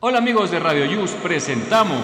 [0.00, 1.98] Hola amigos de Radio Yus, presentamos.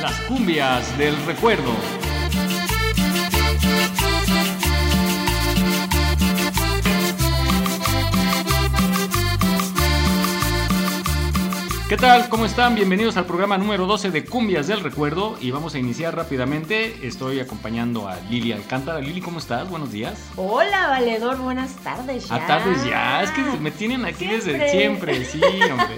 [0.00, 1.72] Las cumbias del recuerdo.
[11.96, 12.28] ¿Qué tal?
[12.28, 12.74] ¿Cómo están?
[12.74, 17.06] Bienvenidos al programa número 12 de Cumbias del Recuerdo y vamos a iniciar rápidamente.
[17.06, 19.00] Estoy acompañando a Lili Alcántara.
[19.00, 19.66] Lili, ¿cómo estás?
[19.70, 20.28] Buenos días.
[20.36, 22.34] Hola, Valedor, buenas tardes ya.
[22.34, 25.96] A tardes ya, es que me tienen aquí desde siempre, sí, hombre.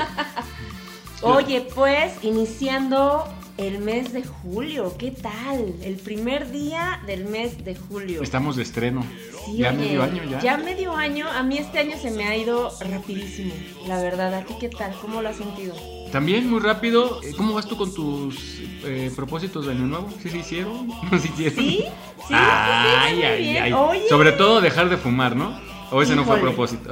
[1.22, 3.26] Oye, pues iniciando
[3.58, 5.74] el mes de julio, ¿qué tal?
[5.82, 8.22] El primer día del mes de julio.
[8.22, 9.04] Estamos de estreno.
[9.44, 10.40] Sí, ya oye, medio año ya.
[10.40, 13.52] Ya medio año, a mí este año se me ha ido rapidísimo,
[13.86, 14.32] la verdad.
[14.32, 14.94] ¿A ti qué tal?
[15.02, 15.74] ¿Cómo lo has sentido?
[16.12, 20.08] También muy rápido, eh, ¿cómo vas tú con tus eh, propósitos de año nuevo?
[20.22, 20.86] ¿Sí se hicieron?
[21.10, 21.64] ¿No se hicieron?
[21.64, 21.84] ¿Sí?
[22.28, 23.72] Sí, ay, sí, sí, muy ay, ay.
[23.72, 24.08] Oye.
[24.08, 25.67] Sobre todo dejar de fumar, ¿no?
[25.90, 26.90] O ese no fue a propósito.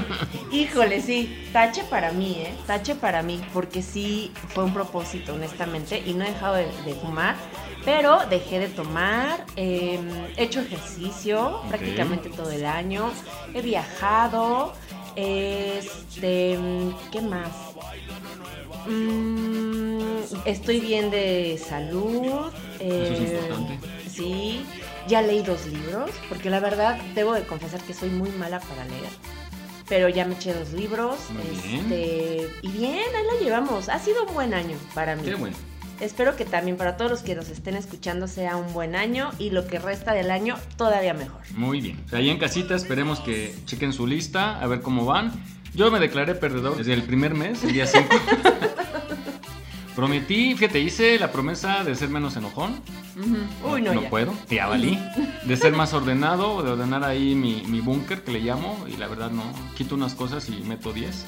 [0.52, 2.54] Híjole, sí, tache para mí, ¿eh?
[2.66, 6.94] Tache para mí, porque sí fue un propósito, honestamente, y no he dejado de, de
[6.94, 7.36] fumar,
[7.84, 9.98] pero dejé de tomar, eh,
[10.36, 13.10] he hecho ejercicio prácticamente todo el año,
[13.54, 14.74] he viajado,
[15.16, 16.58] este,
[17.12, 17.50] ¿qué más?
[18.86, 22.52] Mm, estoy bien de salud.
[22.78, 23.78] Eso es eh, importante.
[24.08, 24.64] Sí,
[25.08, 28.84] ya leí dos libros, porque la verdad debo de confesar que soy muy mala para
[28.84, 29.10] leer.
[29.88, 31.16] Pero ya me eché dos libros.
[31.62, 33.88] Este, Y bien, ahí la llevamos.
[33.88, 35.22] Ha sido un buen año para mí.
[35.22, 35.56] Qué bueno.
[36.00, 39.50] Espero que también para todos los que nos estén escuchando sea un buen año y
[39.50, 41.40] lo que resta del año todavía mejor.
[41.54, 42.02] Muy bien.
[42.06, 45.32] O sea, ahí en casita esperemos que chequen su lista, a ver cómo van.
[45.74, 48.08] Yo me declaré perdedor desde el primer mes, el día 5.
[49.94, 52.80] Prometí, fíjate, hice la promesa de ser menos enojón.
[53.64, 54.10] Uy, no, ya.
[54.10, 54.98] puedo, ya valí.
[55.44, 58.84] De ser más ordenado, de ordenar ahí mi, mi búnker que le llamo.
[58.92, 59.44] Y la verdad no,
[59.76, 61.26] quito unas cosas y meto 10.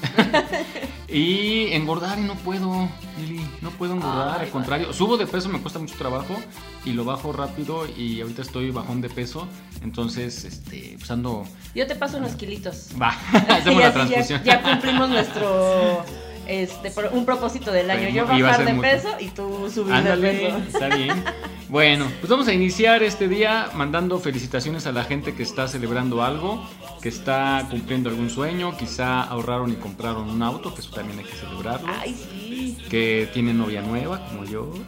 [1.07, 2.89] y engordar y no puedo,
[3.19, 4.39] Lili, no puedo engordar.
[4.41, 6.35] Ay, al contrario, subo de peso, me cuesta mucho trabajo
[6.83, 7.87] y lo bajo rápido.
[7.97, 9.47] Y ahorita estoy bajón de peso.
[9.81, 11.45] Entonces, este, pues ando.
[11.73, 12.89] Yo te paso unos kilitos.
[13.01, 13.09] Va,
[13.49, 14.43] hacemos la ya- transfusión.
[14.43, 16.03] Ya, cumplimos nuestro
[16.47, 18.03] este un propósito del año.
[18.03, 18.89] Pues, Yo bajar de mutuo.
[18.91, 20.57] peso y tú subir de Ándale, peso.
[20.67, 21.23] está bien.
[21.69, 26.23] Bueno, pues vamos a iniciar este día mandando felicitaciones a la gente que está celebrando
[26.23, 26.65] algo,
[27.01, 31.25] que está cumpliendo algún sueño, quizá ahorraron y compraron un auto, que eso también hay
[31.25, 31.85] que celebrarlo.
[31.99, 32.77] Ay, sí.
[32.89, 34.71] Que tienen novia nueva, como yo.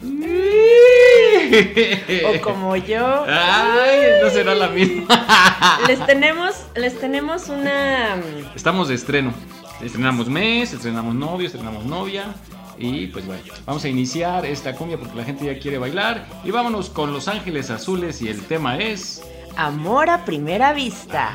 [2.26, 3.24] O como yo.
[3.28, 5.80] Ay, no será la misma.
[5.86, 8.16] Les tenemos, les tenemos una
[8.54, 9.34] Estamos de estreno.
[9.82, 12.34] Estrenamos mes, estrenamos novio, estrenamos novia.
[12.78, 16.26] Y pues bueno, vamos a iniciar esta cumbia porque la gente ya quiere bailar.
[16.44, 19.22] Y vámonos con Los Ángeles Azules y el tema es...
[19.56, 21.34] amor a primera vista.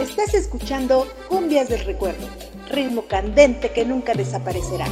[0.00, 2.28] Estás escuchando Cumbias del Recuerdo,
[2.70, 4.86] ritmo candente que nunca desaparecerá.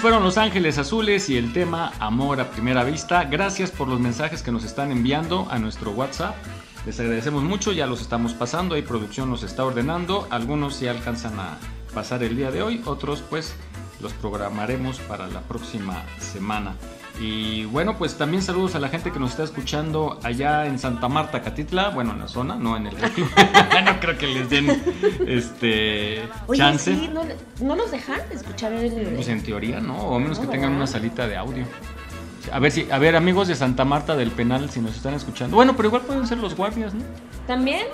[0.00, 3.24] Fueron Los Ángeles Azules y el tema Amor a Primera Vista.
[3.24, 6.34] Gracias por los mensajes que nos están enviando a nuestro WhatsApp.
[6.84, 10.26] Les agradecemos mucho, ya los estamos pasando, ahí producción los está ordenando.
[10.30, 11.58] Algunos se alcanzan a
[11.94, 13.54] pasar el día de hoy, otros pues
[14.00, 16.74] los programaremos para la próxima semana.
[17.20, 21.08] Y bueno, pues también saludos a la gente que nos está escuchando allá en Santa
[21.08, 23.26] Marta, Catitla, bueno, en la zona, no en el núcleo.
[23.84, 24.82] no creo que les den
[25.26, 26.92] este Oye, chance.
[26.92, 27.22] sí, no,
[27.60, 29.14] no nos dejan escuchar el...
[29.14, 29.96] Pues en teoría, ¿no?
[29.96, 31.64] O a menos No, que tengan una salita de audio.
[32.52, 35.56] A ver si, a ver, amigos de Santa Marta del Penal, si nos están escuchando.
[35.56, 37.02] Bueno, pero igual pueden ser los guardias, ¿no?
[37.46, 37.86] ¿También?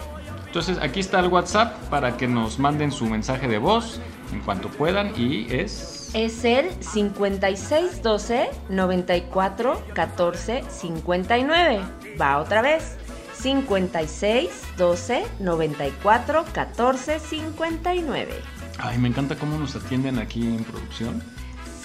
[0.47, 4.01] Entonces, aquí está el WhatsApp para que nos manden su mensaje de voz
[4.33, 11.81] en cuanto puedan y es Es el 5612 94 14 59.
[12.21, 12.97] Va otra vez.
[13.35, 18.33] 5612 94 14 59.
[18.79, 21.23] Ay, me encanta cómo nos atienden aquí en producción.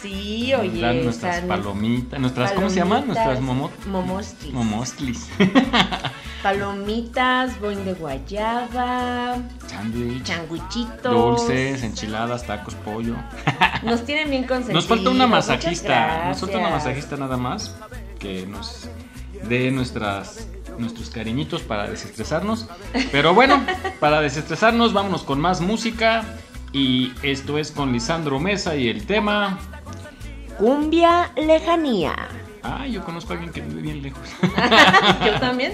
[0.06, 0.82] Sí, oye.
[0.82, 3.08] dan nuestras están- palomitas, nuestras ¿cómo se llaman?
[3.08, 5.30] Nuestras momo momostlis.
[6.44, 11.02] Palomitas, boing de guayaba, Sándwich, changuichitos.
[11.12, 13.16] dulces, enchiladas, tacos, pollo.
[13.84, 14.76] Nos tienen bien consentidos.
[14.76, 16.28] Nos falta una masajista.
[16.28, 17.76] Nos falta una masajista nada más
[18.20, 18.88] que nos
[19.50, 20.48] dé nuestras
[20.78, 22.68] nuestros cariñitos para desestresarnos.
[23.12, 23.64] Pero bueno,
[24.00, 26.24] para desestresarnos, vámonos con más música.
[26.74, 29.58] Y esto es con Lisandro Mesa y el tema.
[30.58, 32.16] Cumbia lejanía.
[32.64, 34.28] Ah, yo conozco a alguien que vive bien lejos.
[35.26, 35.74] Yo también.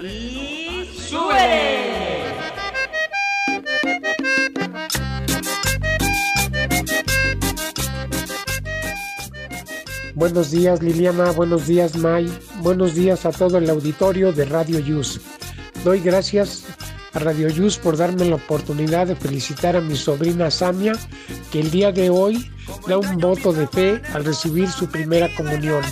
[0.00, 2.20] y súbele.
[10.14, 15.20] Buenos días Liliana, buenos días May, buenos días a todo el auditorio de Radio Yus.
[15.82, 16.64] Doy gracias
[17.12, 20.92] a Radio Yus por darme la oportunidad de felicitar a mi sobrina Samia,
[21.50, 22.50] que el día de hoy
[22.86, 25.82] da un voto de fe al recibir su primera comunión.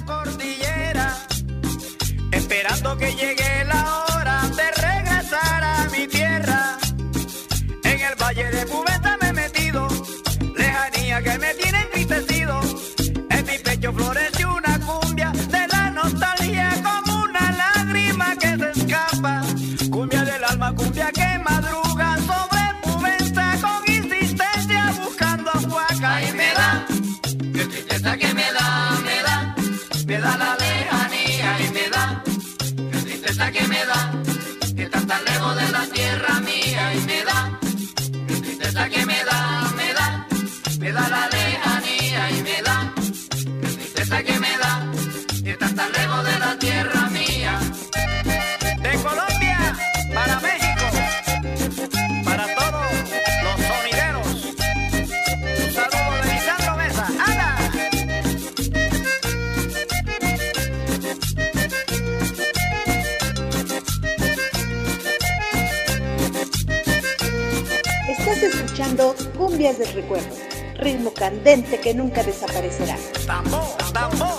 [70.03, 70.37] Cumbias del Recuerdo,
[70.77, 72.97] ritmo candente que nunca desaparecerá.
[73.27, 74.38] Tambor, tambor.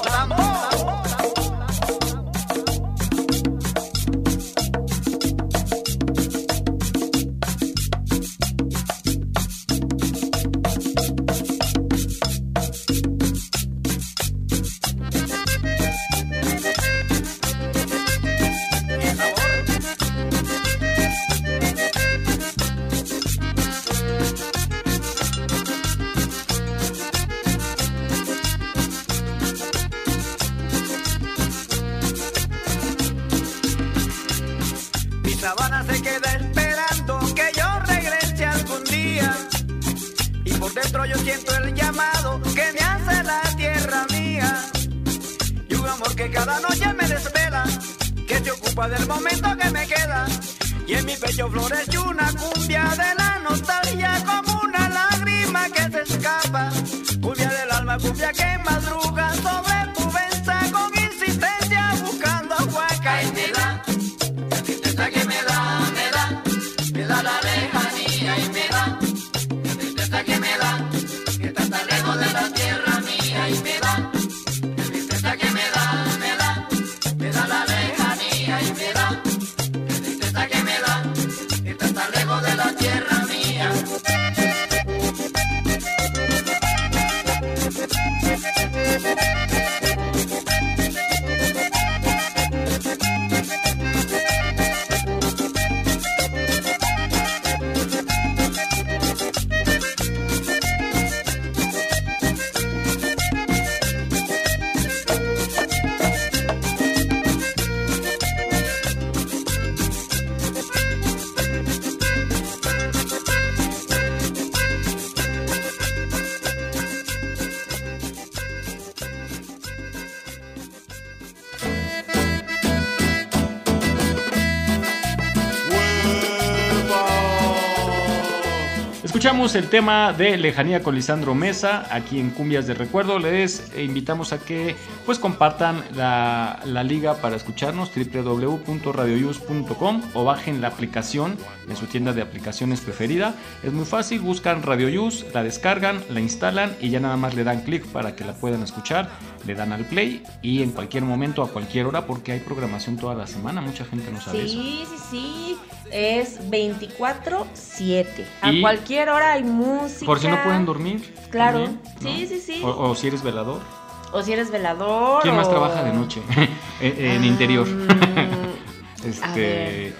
[129.40, 133.20] El tema de Lejanía con Lisandro Mesa aquí en Cumbias de Recuerdo.
[133.20, 134.76] Les invitamos a que
[135.10, 141.36] pues compartan la, la liga para escucharnos www.radioyus.com o bajen la aplicación
[141.68, 143.34] en su tienda de aplicaciones preferida.
[143.64, 147.44] Es muy fácil, buscan Radio Yus, la descargan, la instalan y ya nada más le
[147.44, 149.10] dan clic para que la puedan escuchar.
[149.48, 153.16] Le dan al play y en cualquier momento, a cualquier hora, porque hay programación toda
[153.16, 153.62] la semana.
[153.62, 154.62] Mucha gente no sabe eso.
[154.62, 155.58] Sí, sí, sí.
[155.92, 158.06] Es 24-7.
[158.44, 160.06] A Y- cualquier hora hay música.
[160.06, 161.16] Por si no pueden dormir.
[161.32, 161.64] Claro.
[161.64, 162.62] también, Sí, sí, sí.
[162.64, 163.79] O, o si eres velador.
[164.12, 165.22] O si eres velador.
[165.22, 166.22] ¿Quién más trabaja de noche?
[166.82, 167.68] en, Ah, interior.
[169.04, 169.96] a este, ver.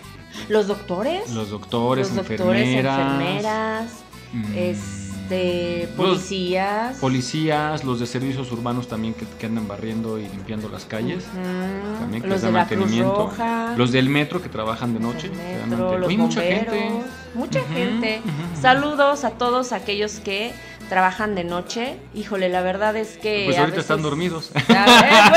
[0.48, 1.32] Los doctores.
[1.32, 3.92] los doctores, Los doctores, enfermeras, enfermeras.
[4.34, 5.88] mm, Este.
[5.96, 6.98] Policías.
[6.98, 11.26] policías, los de servicios urbanos también que, que andan barriendo y limpiando las calles.
[11.28, 13.16] Ujú, También que los les de la Cruz mantenimiento.
[13.28, 13.74] Roja.
[13.78, 15.30] Los del metro que trabajan de noche.
[15.70, 16.92] metro, los Oye, mucha bomberos, gente.
[17.36, 18.22] Mucha gente.
[18.60, 20.52] Saludos a todos aquellos que
[20.90, 21.98] trabajan de noche.
[22.14, 23.44] Híjole, la verdad es que.
[23.46, 24.52] Pues a ahorita están dormidos.
[24.70, 25.30] Ah,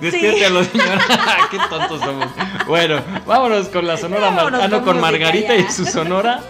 [0.00, 0.10] bueno,
[0.64, 0.98] señora.
[1.50, 2.26] Qué tontos somos.
[2.66, 6.40] Bueno, vámonos con la sonora Mar- Vámonos ah, no, con Margarita y su sonora.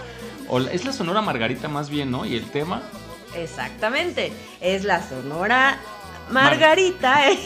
[0.47, 2.25] O la- es la sonora Margarita más bien, ¿no?
[2.25, 2.81] Y el tema.
[3.35, 4.33] Exactamente.
[4.59, 5.77] Es la sonora
[6.29, 7.29] Margarita.
[7.31, 7.39] eh.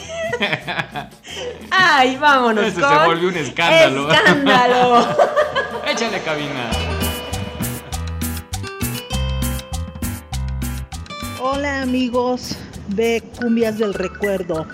[1.70, 4.10] Ay, vámonos se con volvió un escándalo.
[4.10, 5.08] Escándalo.
[5.86, 6.70] Échale cabina.
[11.48, 12.56] Hola amigos
[12.88, 14.66] de Cumbias del Recuerdo.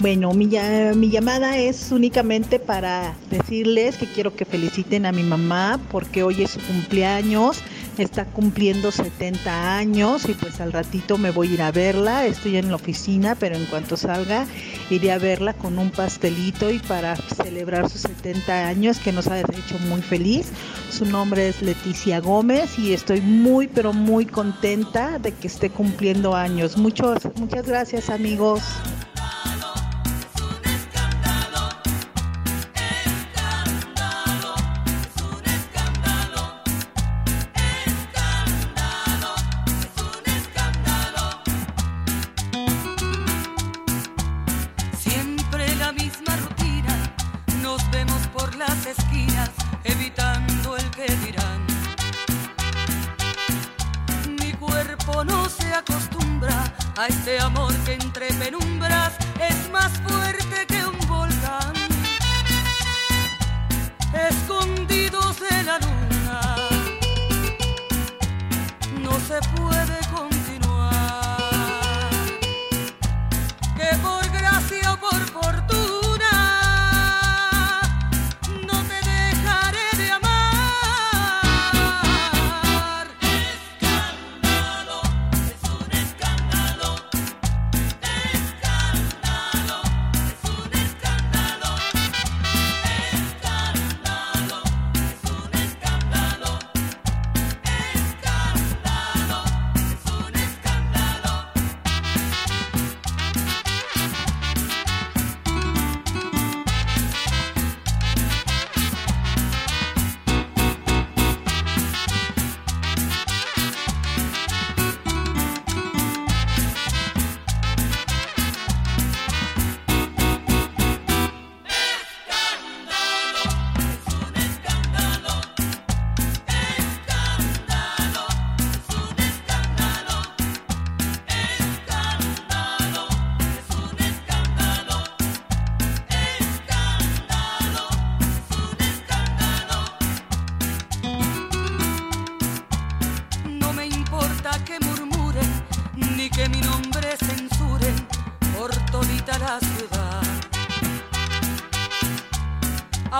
[0.00, 6.22] Bueno, mi, llamada es únicamente para decirles que quiero que feliciten a mi mamá porque
[6.22, 7.62] hoy es su cumpleaños,
[8.02, 12.56] está cumpliendo 70 años y pues al ratito me voy a ir a verla, estoy
[12.56, 14.46] en la oficina, pero en cuanto salga
[14.90, 19.40] iré a verla con un pastelito y para celebrar sus 70 años que nos ha
[19.40, 20.50] hecho muy feliz.
[20.90, 26.34] Su nombre es Leticia Gómez y estoy muy pero muy contenta de que esté cumpliendo
[26.34, 26.76] años.
[26.76, 28.62] Muchos, muchas gracias amigos.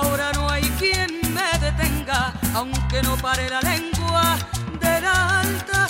[0.05, 4.37] Ahora no hay quien me detenga, aunque no pare la lengua
[4.81, 5.89] de la alta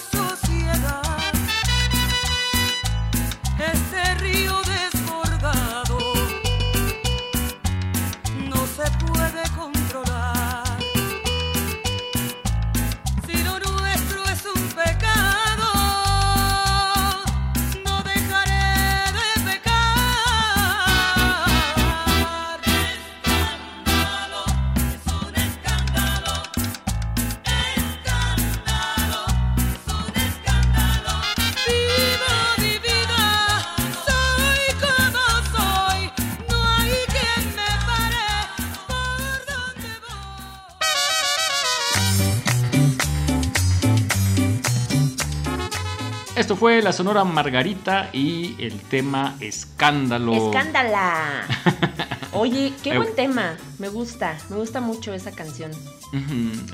[46.44, 50.50] Esto fue la Sonora Margarita y el tema Escándalo.
[50.50, 51.46] Escándala.
[52.35, 53.57] Oye, qué buen tema.
[53.78, 55.70] Me gusta, me gusta mucho esa canción.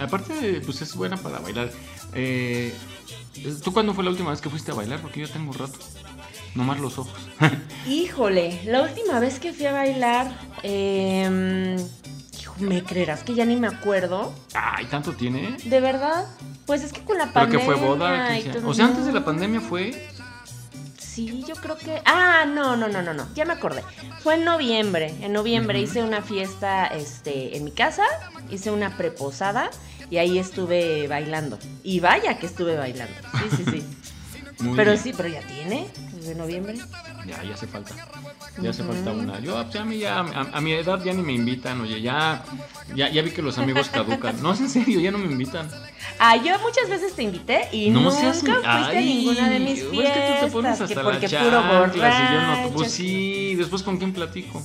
[0.00, 1.70] Aparte, pues es buena para bailar.
[2.14, 2.74] Eh,
[3.62, 5.00] ¿Tú cuándo fue la última vez que fuiste a bailar?
[5.02, 5.78] Porque yo tengo un rato.
[6.56, 7.30] Nomás los ojos.
[7.86, 11.76] Híjole, la última vez que fui a bailar, eh,
[12.60, 14.32] me creerás que ya ni me acuerdo.
[14.54, 15.56] Ay, ¿tanto tiene?
[15.64, 16.26] ¿De verdad?
[16.66, 17.58] Pues es que con la ¿Pero pandemia.
[17.66, 18.38] que fue boda?
[18.38, 20.08] y 15 todo- O sea, antes de la pandemia fue...
[20.98, 22.00] Sí, yo creo que.
[22.04, 23.26] Ah, no, no, no, no, no.
[23.34, 23.82] Ya me acordé.
[24.22, 25.12] Fue en noviembre.
[25.20, 28.04] En noviembre hice una fiesta este, en mi casa,
[28.48, 29.70] hice una preposada
[30.08, 31.58] y ahí estuve bailando.
[31.82, 33.12] Y vaya que estuve bailando.
[33.50, 33.86] Sí, sí, sí.
[34.76, 34.98] Pero bien.
[35.02, 36.78] sí, pero ya tiene, desde noviembre.
[37.26, 37.94] Ya, ya hace falta.
[38.60, 38.92] Ya hace Ujú.
[38.92, 39.40] falta una.
[39.40, 42.42] Yo, pues, a mí ya, a, a mi edad ya ni me invitan, oye, ya,
[42.94, 44.42] ya, ya vi que los amigos caducan.
[44.42, 45.68] No, es en serio, ya no me invitan.
[46.18, 49.58] Ah, yo muchas veces te invité y no nunca seas fuiste a ay, ninguna de
[49.60, 50.16] mis Es fiestas.
[50.16, 52.70] que tú te pones que hasta porque la puro y yo no.
[52.74, 54.62] Pues sí, después con quién platico.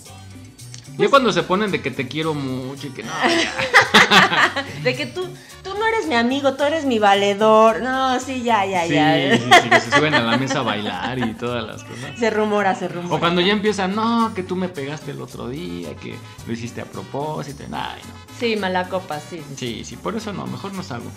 [0.98, 4.66] Yo cuando se ponen de que te quiero mucho y que no, ya.
[4.84, 5.28] De que tú,
[5.64, 7.82] tú no eres mi amigo, tú eres mi valedor.
[7.82, 9.38] No, sí, ya, ya, Sí, ya.
[9.38, 12.18] sí, sí, que se suben a la mesa a bailar y todas las cosas.
[12.18, 13.16] Se rumora, se rumora.
[13.16, 16.16] O cuando ya empiezan, no, que tú me pegaste el otro día, que
[16.48, 17.64] lo hiciste a propósito.
[17.72, 18.14] Ay, no.
[18.40, 19.42] Sí, mala copa, sí.
[19.58, 19.84] sí.
[19.84, 21.10] Sí, por eso no, mejor no salgo.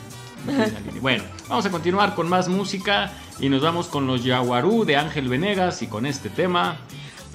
[1.01, 5.29] Bueno, vamos a continuar con más música y nos vamos con los Yaguarú de Ángel
[5.29, 6.77] Venegas y con este tema.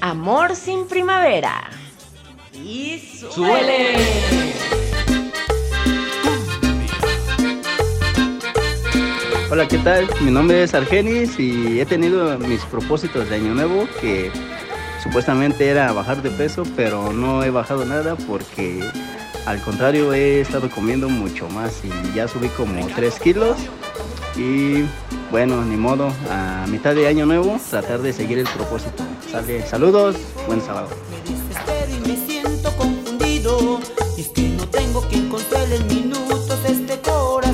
[0.01, 1.69] Amor sin primavera.
[2.65, 2.97] Y
[3.29, 3.95] ¡Suele!
[9.51, 10.07] Hola, ¿qué tal?
[10.21, 14.31] Mi nombre es Argenis y he tenido mis propósitos de año nuevo que
[15.03, 18.79] supuestamente era bajar de peso, pero no he bajado nada porque
[19.45, 23.57] al contrario he estado comiendo mucho más y ya subí como 3 kilos
[24.37, 24.85] y
[25.31, 29.03] bueno, ni modo, a mitad de año nuevo tratar de seguir el propósito.
[29.29, 30.15] Sale, saludos,
[30.47, 30.87] buen sábado.
[33.43, 33.79] Confundido.
[34.17, 37.51] Y es que no tengo quien consuele en minutos este corazón.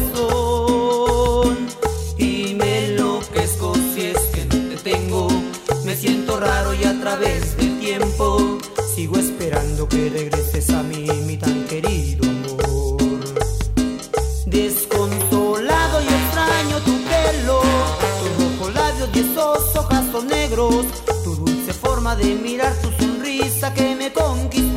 [2.17, 5.27] Y me enloquezco si es que no te tengo.
[5.85, 8.57] Me siento raro y a través del tiempo
[8.95, 13.19] sigo esperando que regreses a mí, mi tan querido amor.
[14.45, 17.61] Desconsolado y extraño tu pelo,
[18.19, 19.71] tus rojos labios y esos
[20.11, 20.85] son negros,
[21.23, 24.68] tu dulce forma de mirar, tu sonrisa que me conquistó.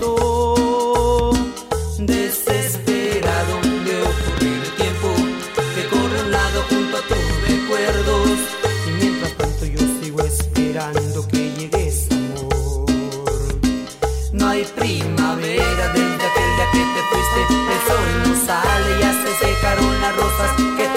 [20.43, 20.92] Rosas que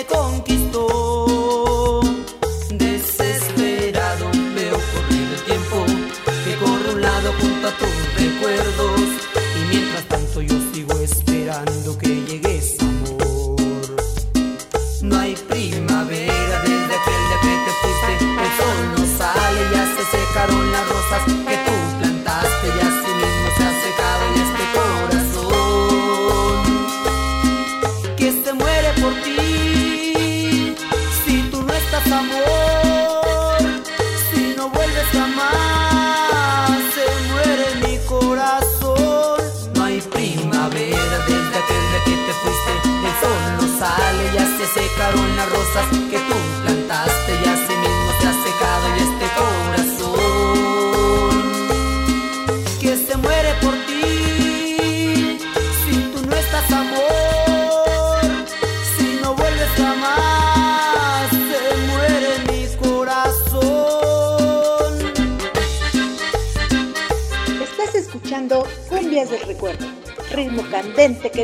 [0.00, 0.59] me conquistó.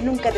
[0.06, 0.30] Nunca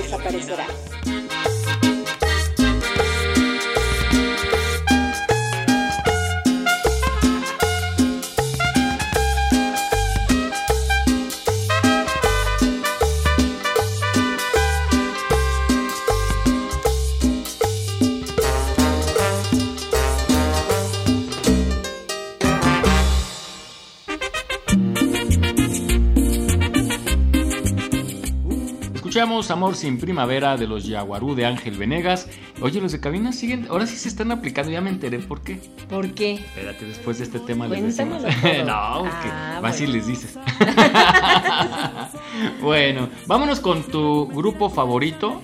[30.00, 32.28] Primavera de los Yaguarú de Ángel Venegas.
[32.60, 35.60] Oye, los de cabina siguen, ahora sí se están aplicando, ya me enteré por qué.
[35.88, 36.34] ¿Por qué?
[36.34, 38.22] Espérate, después de este tema les decimos.
[38.22, 39.98] No, que Ah, vas y bueno.
[39.98, 40.38] les dices.
[42.60, 45.42] bueno, vámonos con tu grupo favorito.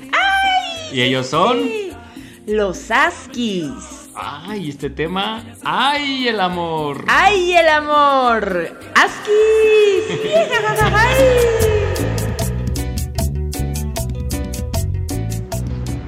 [0.92, 1.60] Y ellos son.
[2.46, 4.10] Los Askis.
[4.14, 5.42] Ay, este tema.
[5.64, 7.04] ¡Ay, el amor!
[7.08, 8.78] ¡Ay, el amor!
[8.94, 10.20] ¡Askis!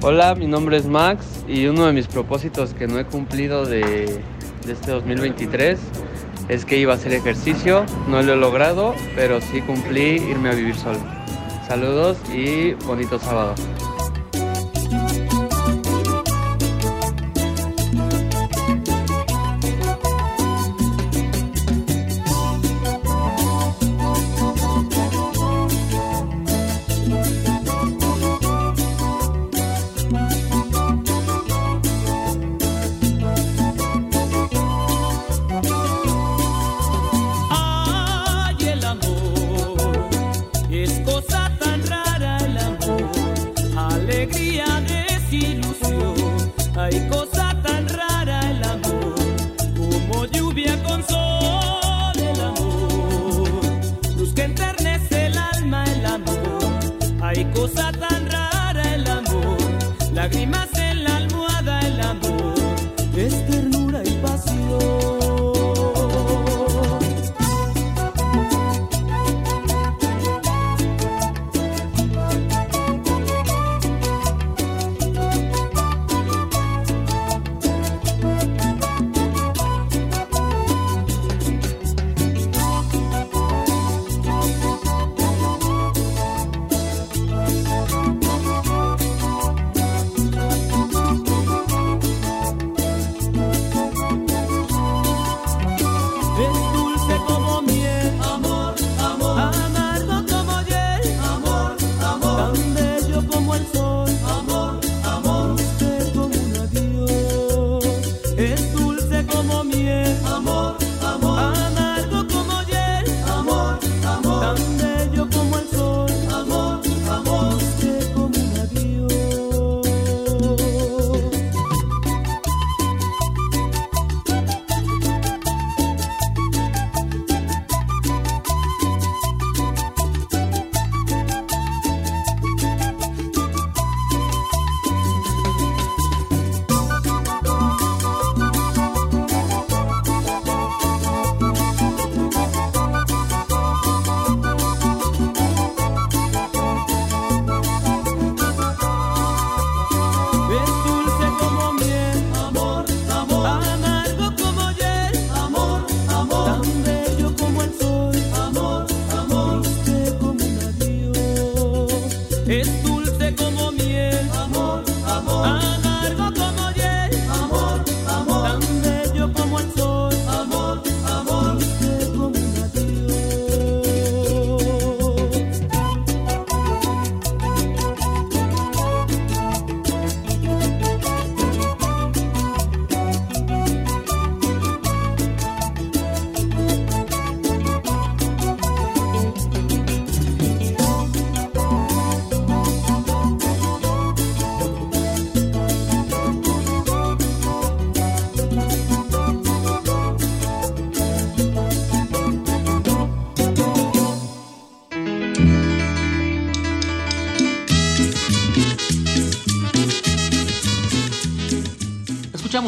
[0.09, 4.21] Hola, mi nombre es Max y uno de mis propósitos que no he cumplido de,
[4.65, 5.77] este 2023
[6.47, 7.85] es que iba a hacer ejercicio.
[8.07, 10.99] No lo he logrado, pero sí cumplí irme a vivir solo.
[11.67, 13.53] Saludos y bonito sábado.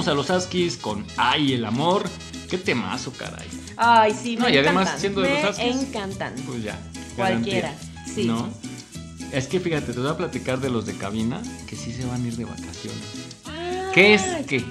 [0.10, 2.04] A los Askis con Ay, el amor.
[2.50, 3.48] Qué temazo, caray.
[3.78, 5.00] Ay, sí, me No, y además, encantan.
[5.00, 6.34] siendo de me los Huskies, encantan.
[6.48, 6.80] Pues ya.
[7.16, 8.26] Cualquiera, garantía, sí.
[8.26, 8.50] ¿No?
[9.32, 12.24] Es que fíjate, te voy a platicar de los de cabina que sí se van
[12.24, 13.04] a ir de vacaciones.
[13.94, 14.64] ¿Qué es qué?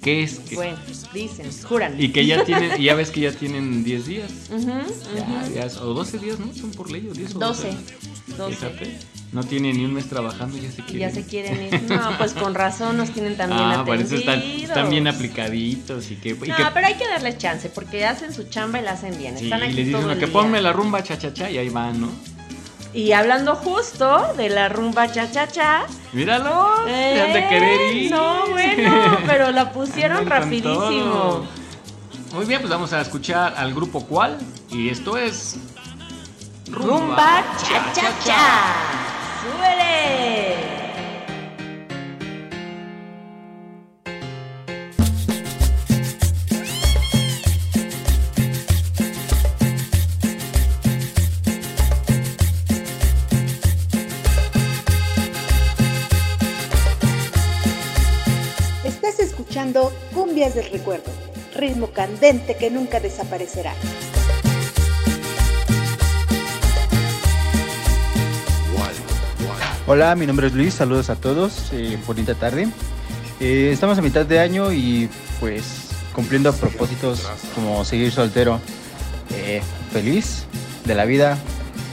[0.00, 0.54] ¿Qué es qué?
[0.54, 0.78] Bueno,
[1.12, 2.00] dicen, juran.
[2.00, 4.30] Y que ya tienen, y ya ves que ya tienen 10 días.
[4.50, 5.54] Ujú, Ya, ujú.
[5.54, 6.54] ya es- o 12 días, ¿no?
[6.54, 7.72] Son por ley, o 10 o 12.
[8.38, 8.54] 12.
[8.56, 8.98] Fíjate,
[9.36, 11.08] no tienen ni un mes trabajando y ya se Y quieren.
[11.08, 11.82] ya se quieren ir.
[11.90, 14.20] No, pues con razón nos tienen tan bien Ah, por eso atendidos.
[14.20, 16.30] están, están bien aplicaditos y que...
[16.30, 19.16] y No, que- pero hay que darles chance porque hacen su chamba y la hacen
[19.18, 19.36] bien.
[19.38, 20.32] sí, Están y aquí les dicen todo "No, el que día.
[20.32, 22.08] ponme la rumba cha cha cha y ahí van, ¿no?
[22.94, 25.84] Y hablando justo de la rumba cha cha cha.
[26.14, 28.06] Míralo, se han de querer ir.
[28.06, 31.46] Eh, No, bueno, pero la pusieron rapidísimo.
[32.32, 34.38] Muy bien, pues vamos a escuchar al grupo cuál
[34.70, 35.56] y esto es
[36.70, 39.05] Rumba cha cha cha.
[58.84, 61.10] Estás escuchando Cumbias del Recuerdo,
[61.54, 63.72] ritmo candente que nunca desaparecerá.
[69.88, 72.66] Hola, mi nombre es Luis, saludos a todos, eh, bonita tarde.
[73.38, 78.58] Eh, estamos a mitad de año y pues cumpliendo propósitos como seguir soltero,
[79.30, 80.44] eh, feliz
[80.84, 81.38] de la vida.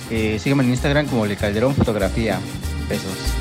[0.10, 2.39] Sígueme en Instagram como Le Calderón Fotografía.
[2.89, 3.33] Besos.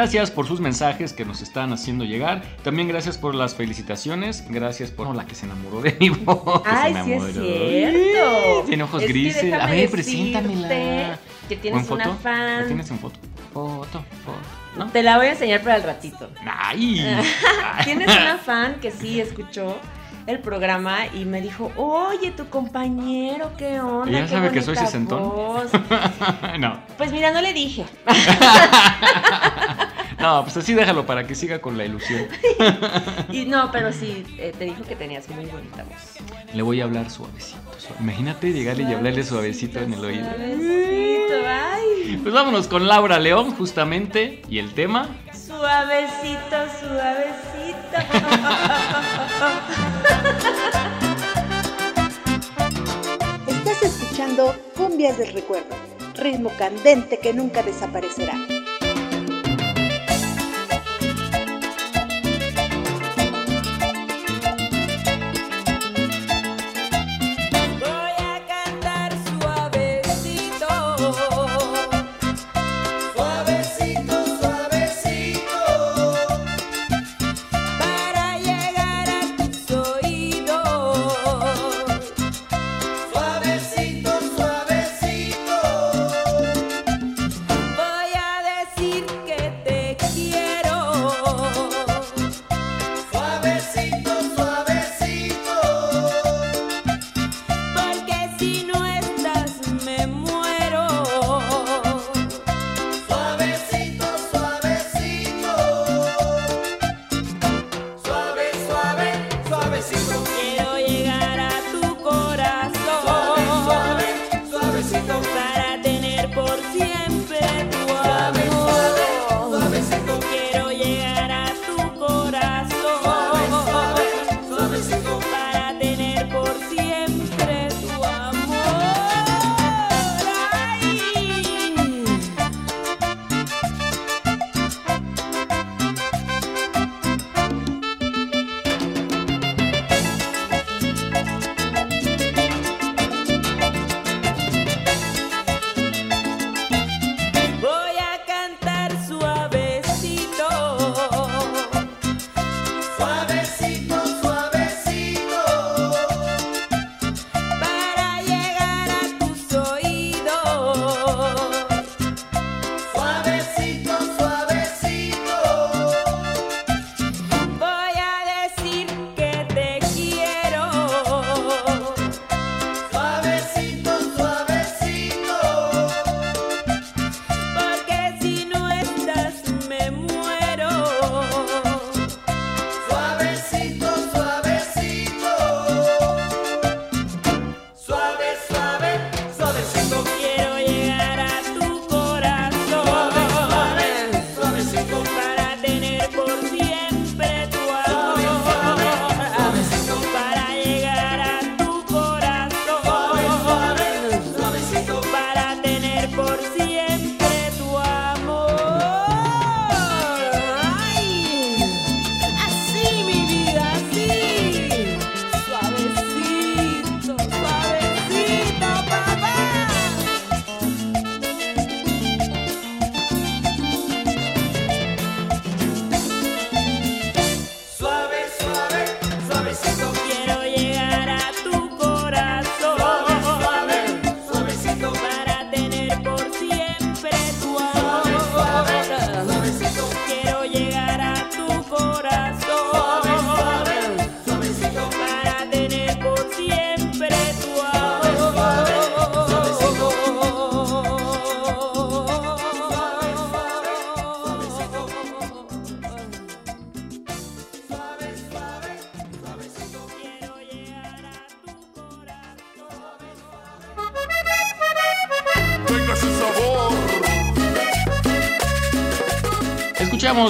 [0.00, 2.40] Gracias por sus mensajes que nos están haciendo llegar.
[2.64, 4.46] También gracias por las felicitaciones.
[4.48, 6.62] Gracias por la que se enamoró de mi voz.
[6.64, 8.64] que se Ay, sí es cierto.
[8.66, 9.52] Tiene ojos Es grises.
[9.52, 11.18] A ver, preséntamela.
[11.50, 12.60] Que ¿O tienes en una fan.
[12.62, 13.20] ¿La tienes en foto?
[13.52, 14.38] Foto, foto.
[14.78, 14.86] ¿No?
[14.90, 16.30] Te la voy a enseñar para el ratito.
[16.46, 17.06] ¡Ay!
[17.84, 19.76] Tienes una fan que sí escuchó
[20.26, 24.08] el programa y me dijo, oye, tu compañero, ¿qué onda?
[24.08, 25.28] ¿Ella Qué sabe que soy sesentón?
[25.28, 25.70] voz".
[26.58, 26.78] no.
[26.96, 27.84] Pues mira, no le dije.
[30.20, 32.26] No, pues así déjalo para que siga con la ilusión.
[33.32, 36.16] Y no, pero sí, eh, te dijo que tenías muy bonita voz.
[36.54, 37.58] Le voy a hablar suavecito.
[37.78, 37.96] suave.
[38.00, 40.24] Imagínate llegarle y hablarle suavecito en el oído.
[40.26, 42.18] Suavecito, ay.
[42.22, 44.42] Pues vámonos con Laura León, justamente.
[44.48, 45.08] Y el tema.
[45.32, 47.96] Suavecito, suavecito.
[53.46, 55.74] Estás escuchando Cumbias del Recuerdo,
[56.16, 58.34] ritmo candente que nunca desaparecerá.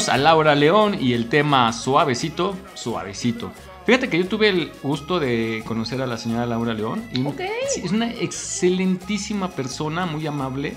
[0.00, 3.52] Escuchamos a Laura León y el tema Suavecito, Suavecito.
[3.84, 7.04] Fíjate que yo tuve el gusto de conocer a la señora Laura León.
[7.76, 10.74] Y es una excelentísima persona, muy amable,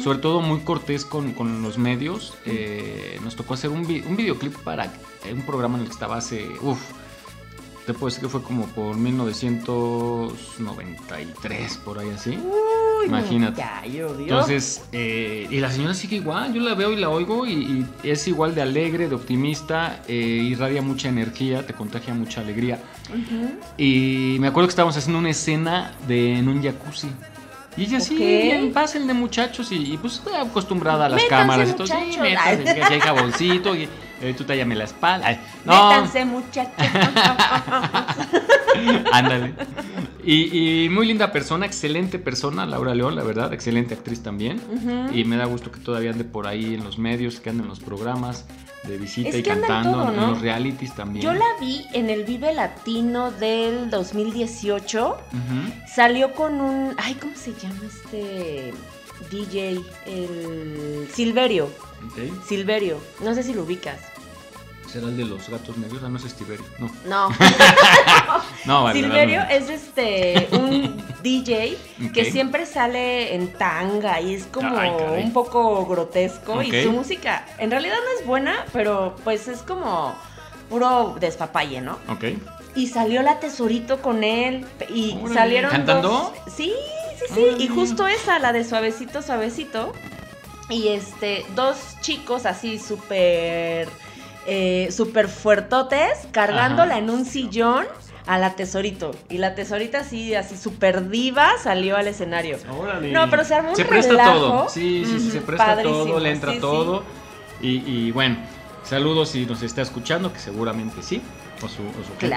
[0.00, 2.34] sobre todo muy cortés con, con los medios.
[2.46, 4.92] Eh, nos tocó hacer un, vi- un videoclip para
[5.32, 6.78] un programa en el que estaba hace, uff,
[7.86, 12.38] te puedo decir que fue como por 1993, por ahí así.
[13.18, 13.62] Imagínate.
[14.18, 17.86] Entonces, eh, y la señora sigue igual, yo la veo y la oigo y, y
[18.08, 22.78] es igual de alegre, de optimista, eh, irradia mucha energía, te contagia mucha alegría.
[23.76, 27.08] Y me acuerdo que estábamos haciendo una escena de, en un jacuzzi.
[27.76, 28.20] Y ella sí, Ok.
[28.20, 31.86] bien, pasen de muchachos y, y, pues está acostumbrada a las Métanse, cámaras y todo.
[31.86, 33.88] Sí, métanse, que hay jaboncito y
[34.20, 35.38] eh, tú tállame la espalda.
[35.64, 36.72] No, Métanse, muchachos.
[39.12, 39.54] Ándale.
[40.24, 44.60] Y, y muy linda persona, excelente persona, Laura León, la verdad, excelente actriz también.
[45.12, 47.68] Y me da gusto que todavía ande por ahí en los medios, que ande en
[47.68, 48.46] los programas
[48.84, 51.24] de visita Es y cantando todo, en los realities también.
[51.24, 55.08] Yo la vi en el Vive Latino del 2018.
[55.10, 55.72] Ujú.
[55.86, 56.94] Salió con un.
[56.96, 58.72] Ay, ¿cómo se llama este
[59.30, 59.80] DJ?
[60.06, 61.68] El Silverio.
[62.46, 62.98] Silverio.
[63.22, 63.98] No sé si lo ubicas.
[64.92, 66.02] ¿Será el de los gatos negros?
[66.04, 66.64] Ah, no es Estiverio.
[66.78, 66.90] No.
[67.06, 67.28] No.
[68.66, 69.56] No, vale, Silverio vale.
[69.56, 71.78] es este un DJ
[72.12, 74.90] que siempre sale en tanga y es como Ay,
[75.22, 80.14] un poco grotesco y su música en realidad no es buena, pero pues es como
[80.68, 81.98] puro despapalle, ¿no?
[82.08, 82.24] Ok.
[82.76, 85.34] Y salió la tesorito con él y Órale.
[85.34, 86.08] salieron ¿Cantando?
[86.08, 86.72] dos- Sí,
[87.18, 89.92] sí, sí, y justo esa la de suavecito suavecito
[90.68, 93.88] y este dos chicos así súper
[94.52, 96.98] eh, súper fuertotes cargándola Ajá.
[96.98, 97.86] en un sillón
[98.26, 102.58] a la tesorito y la tesorita así así súper diva salió al escenario.
[102.76, 103.12] Órale.
[103.12, 104.32] No, pero se armó un Se presta relajo.
[104.38, 104.68] todo.
[104.68, 106.60] Sí, sí, sí, se presta padrísimo, todo, le entra sí, sí.
[106.60, 107.04] todo.
[107.62, 108.38] Y, y bueno,
[108.82, 111.22] saludos si nos está escuchando, que seguramente sí.
[111.62, 112.28] O su, o su gente.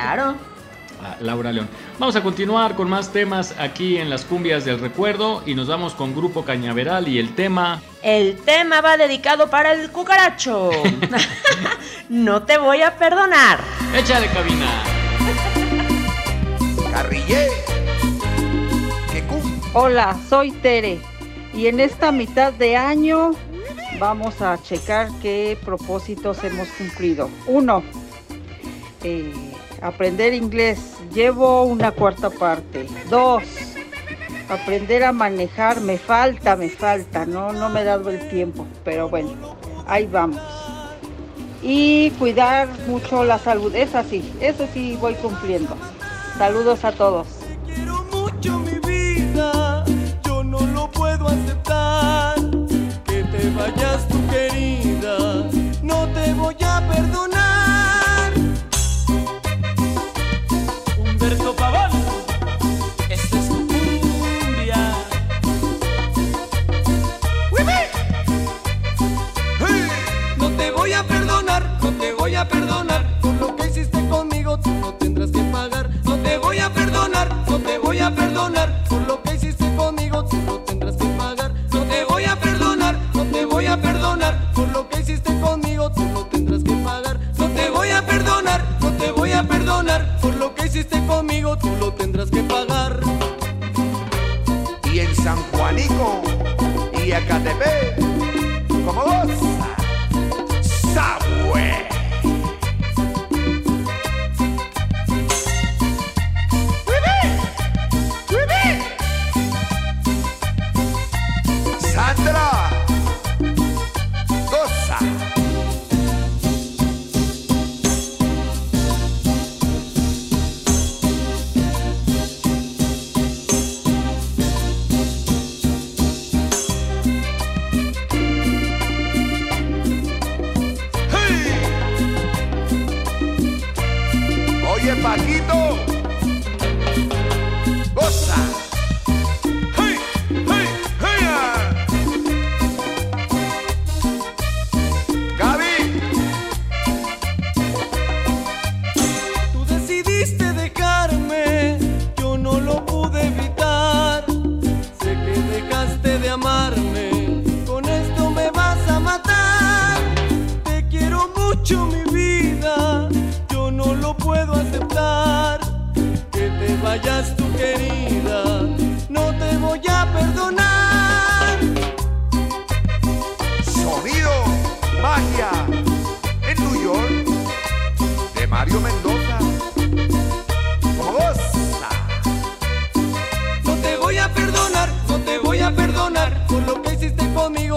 [1.03, 1.67] A Laura León.
[1.99, 5.93] Vamos a continuar con más temas aquí en las cumbias del recuerdo y nos vamos
[5.93, 10.71] con Grupo Cañaveral y el tema El tema va dedicado para el cucaracho.
[12.09, 13.59] no te voy a perdonar.
[13.95, 14.83] Échale cabina.
[16.91, 17.47] Carrillé.
[19.75, 20.99] Hola, soy Tere
[21.53, 23.31] y en esta mitad de año
[23.99, 27.29] vamos a checar qué propósitos hemos cumplido.
[27.47, 27.83] Uno,
[29.03, 29.33] eh,
[29.83, 30.79] aprender inglés.
[31.13, 32.87] Llevo una cuarta parte.
[33.09, 33.43] Dos,
[34.49, 35.81] aprender a manejar.
[35.81, 37.25] Me falta, me falta.
[37.25, 39.31] No, no me he dado el tiempo, pero bueno,
[39.85, 40.41] ahí vamos.
[41.61, 43.75] Y cuidar mucho la salud.
[43.75, 45.75] Es así, eso sí voy cumpliendo.
[46.37, 47.27] Saludos a todos.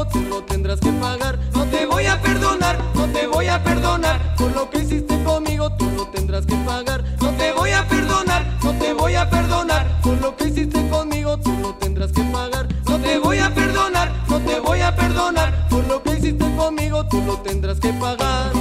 [0.05, 1.39] tú lo tendrás que pagar.
[1.55, 4.37] No te voy a perdonar, no te voy a perdonar.
[4.37, 7.03] Por lo que hiciste conmigo tú lo tendrás que pagar.
[7.21, 10.01] No te voy a perdonar, no te voy a perdonar.
[10.03, 12.69] Por lo que hiciste conmigo tú lo tendrás que pagar.
[12.87, 15.69] No te voy a perdonar, no te voy a perdonar.
[15.69, 18.53] Por lo que hiciste conmigo tú lo tendrás que pagar.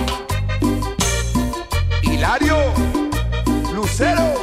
[2.02, 2.58] Hilario
[3.74, 4.35] Lucero.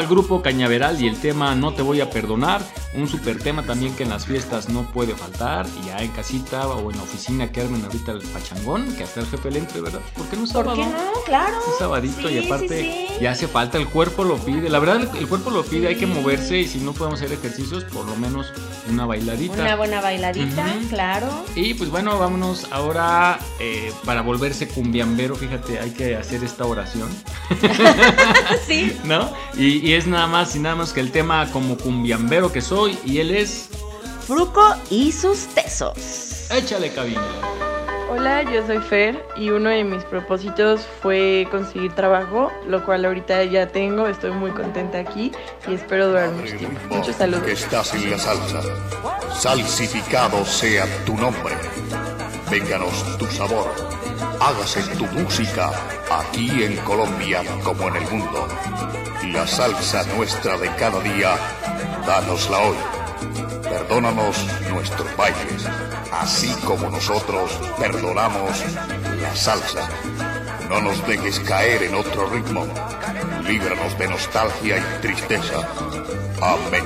[0.00, 2.62] Al grupo Cañaveral y el tema No te voy a perdonar,
[2.94, 6.66] un super tema también que en las fiestas no puede faltar y ya en casita
[6.68, 9.80] o en la oficina que armen ahorita el pachangón, que hasta el jefe le entre,
[9.82, 10.00] ¿verdad?
[10.16, 10.74] ¿Por qué no ¿Por sábado?
[10.76, 11.22] qué no?
[11.26, 11.54] Claro.
[11.70, 13.06] Un sabadito Sí, y sí, aparte sí.
[13.20, 14.70] Ya hace falta, el cuerpo lo pide.
[14.70, 17.84] La verdad, el, cuerpo lo pide, hay que moverse y si no podemos hacer ejercicios,
[17.84, 18.52] por lo menos
[18.88, 19.54] una bailadita.
[19.54, 21.28] Una buena bailadita, claro.
[21.54, 25.36] Y pues bueno, vámonos ahora eh, para volverse cumbiambero.
[25.36, 27.08] Fíjate, hay que hacer esta oración.
[28.66, 28.96] sí.
[29.04, 29.30] ¿No?
[29.54, 32.98] Y, y es nada más y nada más que el tema como cumbiambero que soy.
[33.04, 33.68] Y él es.
[34.26, 36.50] Fruco y sus tesos.
[36.50, 37.69] Échale cabina.
[38.12, 43.44] Hola, yo soy Fer y uno de mis propósitos fue conseguir trabajo, lo cual ahorita
[43.44, 45.30] ya tengo, estoy muy contenta aquí
[45.68, 46.80] y espero durar mucho tiempo.
[46.88, 47.44] Muchos saludos.
[47.44, 48.62] que estás en la salsa.
[49.32, 51.54] Salsificado sea tu nombre.
[52.50, 53.70] Vénganos tu sabor.
[54.40, 55.70] Hágase tu música
[56.10, 58.48] aquí en Colombia como en el mundo.
[59.32, 61.36] La salsa nuestra de cada día,
[62.04, 62.76] danosla hoy.
[63.70, 64.36] Perdónanos
[64.68, 65.64] nuestros bailes,
[66.12, 68.50] así como nosotros perdonamos
[69.22, 69.88] la salsa.
[70.68, 72.66] No nos dejes caer en otro ritmo.
[73.46, 75.68] Líbranos de nostalgia y tristeza.
[76.42, 76.84] Amén.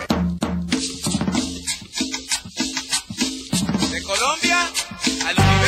[3.90, 4.70] De Colombia
[5.26, 5.63] al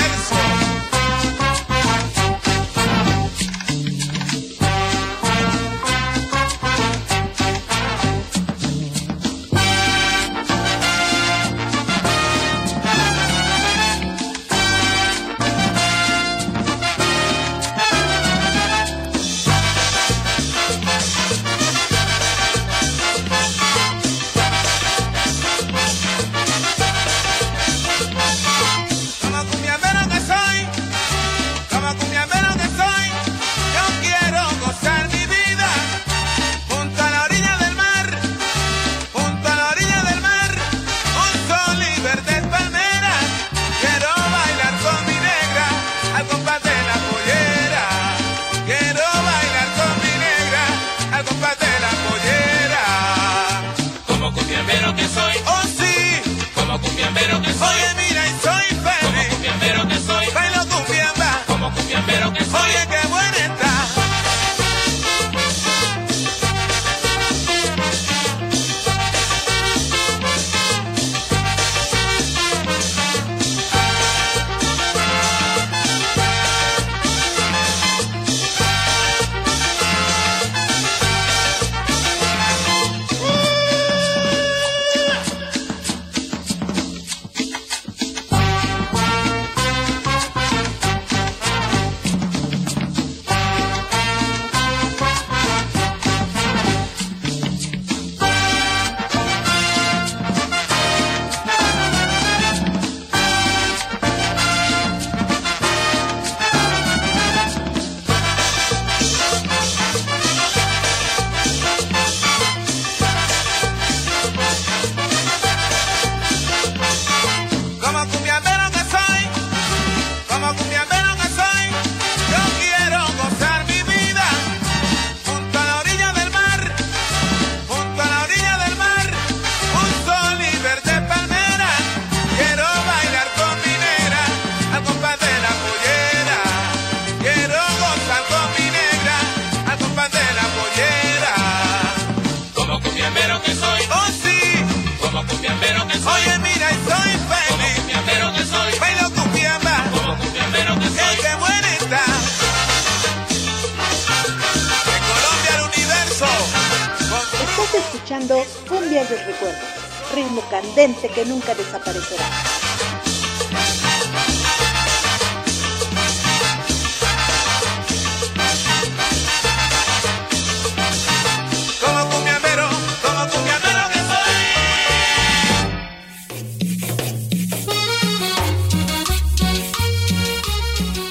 [158.27, 159.66] escuchando Cumbia del Recuerdo,
[160.14, 162.24] ritmo candente que nunca desaparecerá.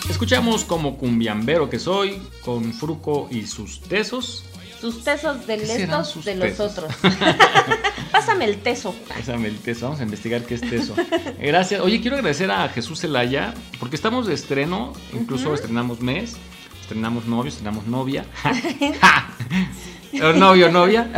[0.09, 4.43] Escuchamos como cumbiambero que soy con Fruco y sus tesos
[4.79, 6.71] sus tesos del ¿Qué serán estos de los tesos?
[6.71, 6.93] otros.
[8.11, 8.95] Pásame el teso.
[9.07, 10.95] Pásame el teso, vamos a investigar qué es teso.
[11.39, 11.81] Gracias.
[11.81, 16.35] Oye, quiero agradecer a Jesús Zelaya, porque estamos de estreno, incluso estrenamos mes,
[16.81, 18.25] estrenamos novio, estrenamos novia.
[20.13, 21.09] Novio, novia.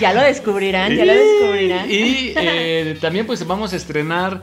[0.00, 1.90] Ya lo descubrirán, ya lo descubrirán.
[1.90, 4.42] Y eh, también pues vamos a estrenar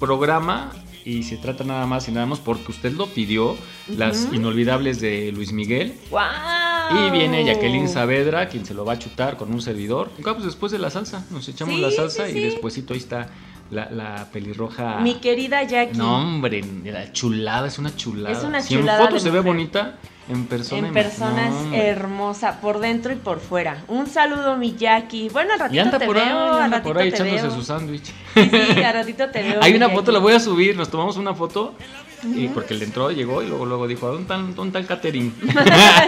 [0.00, 0.72] programa
[1.04, 3.56] y se trata nada más y nada más porque usted lo pidió,
[3.96, 5.94] las inolvidables de Luis Miguel.
[6.10, 6.20] ¡Wow!
[6.90, 10.10] Y viene Jacqueline Saavedra, quien se lo va a chutar con un servidor.
[10.18, 12.40] Y, claro, pues después de la salsa, nos echamos Sí, la salsa sí, y sí.
[12.40, 13.28] despuesito ahí está
[13.70, 14.98] la, la pelirroja.
[15.00, 15.96] Mi querida Jackie.
[15.98, 18.36] No, hombre, la chulada, es una chulada.
[18.36, 19.96] Es una si chulada en foto se ve bonita,
[20.28, 20.88] en persona.
[20.88, 23.84] En persona es hermosa, por dentro y por fuera.
[23.88, 25.28] Un saludo, mi Jackie.
[25.28, 27.16] Bueno, al Y ratito anda te por ahí, veo, al anda ratito por ahí te
[27.16, 27.50] echándose veo.
[27.54, 28.04] su sándwich.
[28.34, 29.60] Sí, sí, al ratito te veo.
[29.62, 29.96] Hay una Jackie.
[29.98, 31.74] foto, la voy a subir, nos tomamos una foto.
[32.24, 35.34] Y porque le entró, llegó y luego, luego dijo, ¿dónde está, dónde está el catering?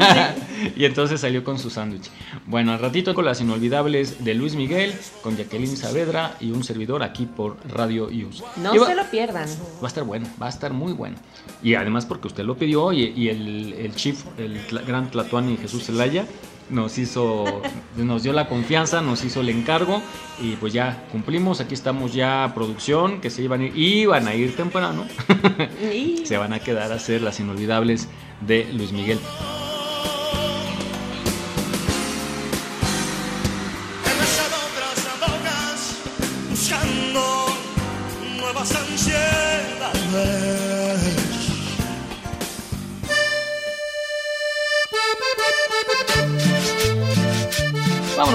[0.76, 2.10] y entonces salió con su sándwich.
[2.46, 7.02] Bueno, al ratito con las inolvidables de Luis Miguel, con Jacqueline Saavedra y un servidor
[7.02, 8.42] aquí por Radio Use.
[8.56, 9.48] No va, se lo pierdan.
[9.48, 11.16] va a estar bueno, va a estar muy bueno.
[11.62, 15.84] Y además porque usted lo pidió y, y el, el chief, el gran Tlatuani Jesús
[15.84, 16.26] Zelaya,
[16.72, 17.62] nos hizo,
[17.96, 20.02] nos dio la confianza, nos hizo el encargo
[20.40, 21.60] y pues ya cumplimos.
[21.60, 25.06] Aquí estamos ya producción, que se iban a ir, iban a ir temprano.
[26.24, 28.08] Se van a quedar a hacer las inolvidables
[28.40, 29.18] de Luis Miguel.
[38.38, 39.51] Nuevas ansiedades.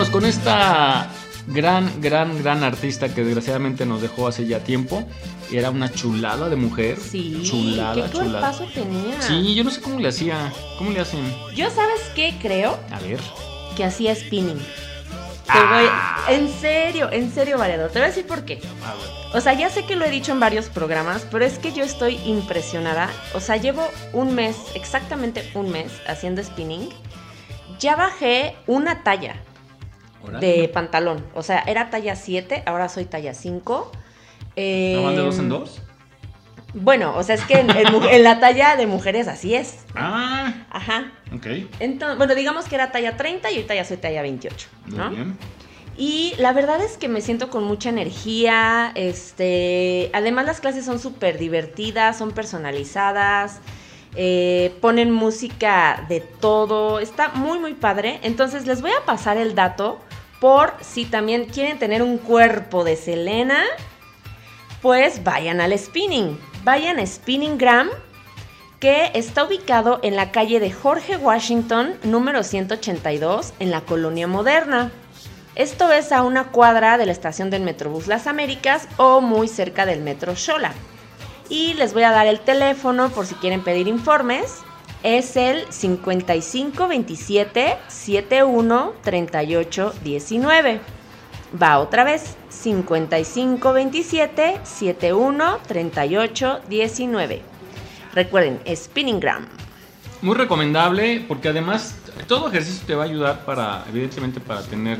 [0.07, 1.09] Vámonos con esta
[1.47, 5.03] gran, gran, gran artista que desgraciadamente nos dejó hace ya tiempo.
[5.51, 6.97] Era una chulada de mujer.
[6.97, 8.51] Sí, chulada, qué chulada.
[8.51, 9.21] cuerpazo tenía.
[9.21, 10.51] Sí, yo no sé cómo le hacía.
[10.77, 11.19] ¿Cómo le hacen?
[11.55, 12.79] Yo, ¿sabes qué creo?
[12.91, 13.19] A ver.
[13.75, 14.57] Que hacía spinning.
[14.57, 16.19] Te Ah.
[16.27, 17.87] voy- En serio, en serio, Varedo.
[17.87, 18.59] Te voy a decir por qué.
[19.33, 21.83] O sea, ya sé que lo he dicho en varios programas, pero es que yo
[21.83, 23.09] estoy impresionada.
[23.33, 26.89] O sea, llevo un mes, exactamente un mes, haciendo spinning.
[27.79, 29.35] Ya bajé una talla
[30.39, 31.25] de pantalón.
[31.33, 33.91] O sea, era talla 7, ahora soy talla 5.
[34.55, 35.81] ¿No van de dos en Em, dos?
[36.73, 39.79] Bueno, o sea, es que en, en mu- en la talla de mujeres así es.
[39.95, 41.11] Ah, Ajá.
[41.33, 41.47] ok.
[41.79, 45.09] Entonces, bueno, digamos que era talla 30 y ahorita ya soy talla 28, Muy ¿no?
[45.09, 45.37] bien.
[45.99, 48.91] Y la verdad es que me siento con mucha energía.
[48.93, 53.59] Este, además las clases son súper divertidas, son personalizadas,
[54.15, 56.99] eh, ponen música de todo.
[56.99, 58.19] Está muy muy padre.
[58.23, 59.99] Entonces les voy a pasar el dato
[60.39, 63.63] por si también quieren tener un cuerpo de Selena,
[64.81, 66.39] pues vayan al spinning.
[66.63, 67.89] Vayan a Spinningram
[68.79, 74.91] que está ubicado en la calle de Jorge Washington, número 182, en la Colonia Moderna.
[75.55, 79.87] Esto es a una cuadra de la estación del Metrobús Las Américas o muy cerca
[79.87, 80.73] del Metro Xola.
[81.49, 84.61] Y les voy a dar el teléfono por si quieren pedir informes.
[85.03, 90.81] Es el 5527 71 38 19.
[91.61, 92.35] Va otra vez.
[92.49, 97.41] 5527 71 38 19.
[98.13, 99.47] Recuerden, Spinningram.
[100.21, 101.95] Muy recomendable porque además
[102.27, 104.97] todo ejercicio te va a ayudar para, evidentemente, para tener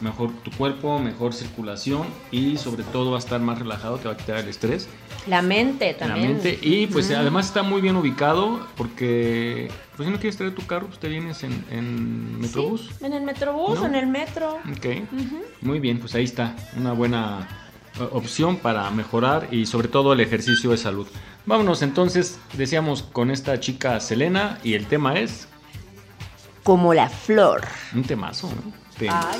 [0.00, 4.14] mejor tu cuerpo, mejor circulación y sobre todo va a estar más relajado, te va
[4.14, 4.88] a quitar el estrés,
[5.28, 6.32] La mente la también.
[6.34, 10.66] mente y pues además está muy bien ubicado porque pues si no quieres traer tu
[10.66, 12.90] carro, pues te vienes en, en Metrobús.
[13.00, 13.86] En el Metrobús, ¿No?
[13.86, 14.58] en el metro.
[14.76, 14.86] Ok.
[15.60, 17.46] Muy bien, pues ahí está, una buena
[18.00, 21.06] eh, opción para mejorar y sobre todo el ejercicio de salud.
[21.46, 25.48] Vámonos entonces, decíamos con esta chica Selena y el tema es
[26.62, 27.66] Como la flor.
[27.94, 28.72] un temazo, ¿no?
[29.10, 29.38] Ay.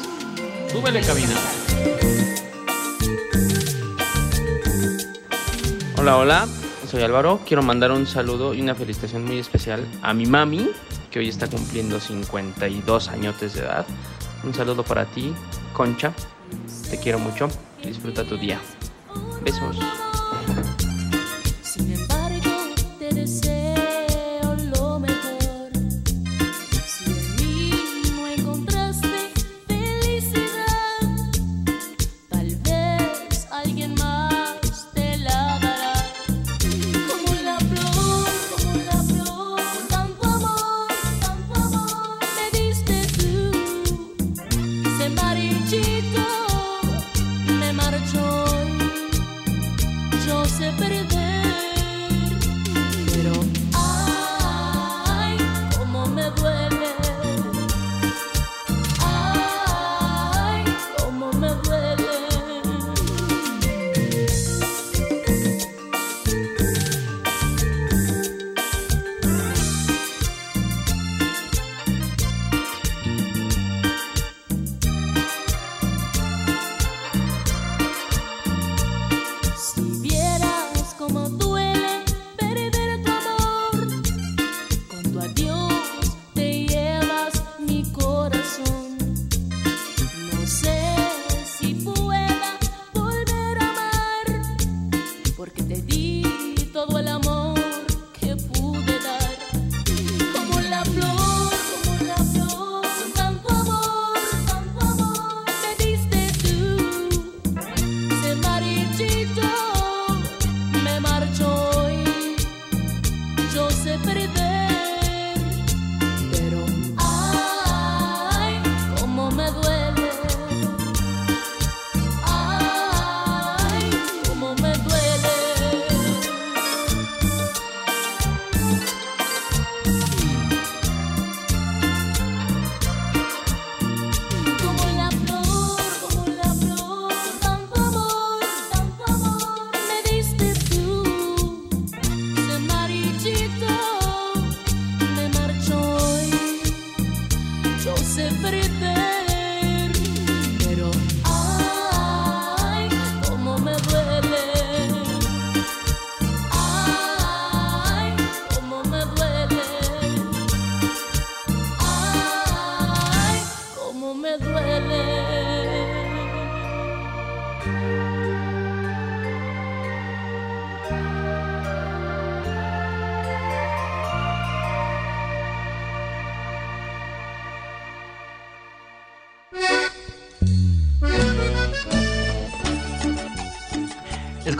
[0.70, 1.34] Súbele cabina.
[5.98, 6.48] Hola, hola,
[6.86, 7.40] soy Álvaro.
[7.44, 10.70] Quiero mandar un saludo y una felicitación muy especial a mi mami,
[11.10, 13.84] que hoy está cumpliendo 52 añotes de edad.
[14.44, 15.34] Un saludo para ti,
[15.72, 16.12] Concha.
[16.88, 17.48] Te quiero mucho.
[17.82, 18.60] Disfruta tu día.
[19.42, 19.76] Besos.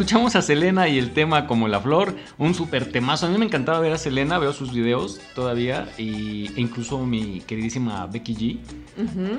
[0.09, 3.27] Escuchamos a Selena y el tema como la flor, un súper temazo.
[3.27, 7.43] A mí me encantaba ver a Selena, veo sus videos todavía y, e incluso mi
[7.43, 8.59] queridísima Becky G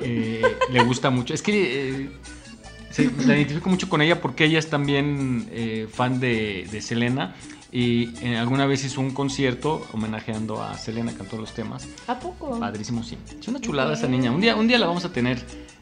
[0.04, 1.34] eh, le gusta mucho.
[1.34, 2.10] Es que
[2.98, 7.34] eh, la identifico mucho con ella porque ella es también eh, fan de, de Selena
[7.72, 11.86] y eh, alguna vez hizo un concierto homenajeando a Selena, cantó los temas.
[12.06, 12.58] ¿A poco?
[12.58, 13.16] Padrísimo, sí.
[13.38, 14.32] Es una chulada esa niña.
[14.32, 15.38] Un día, un día la vamos a tener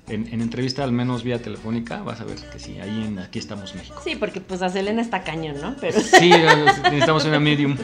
[0.06, 2.02] en, en entrevista, al menos vía telefónica.
[2.02, 4.00] Vas a ver que sí, ahí en Aquí estamos México.
[4.04, 5.76] Sí, porque pues a Selena está cañón, ¿no?
[5.80, 7.76] Pero Sí, necesitamos una medium.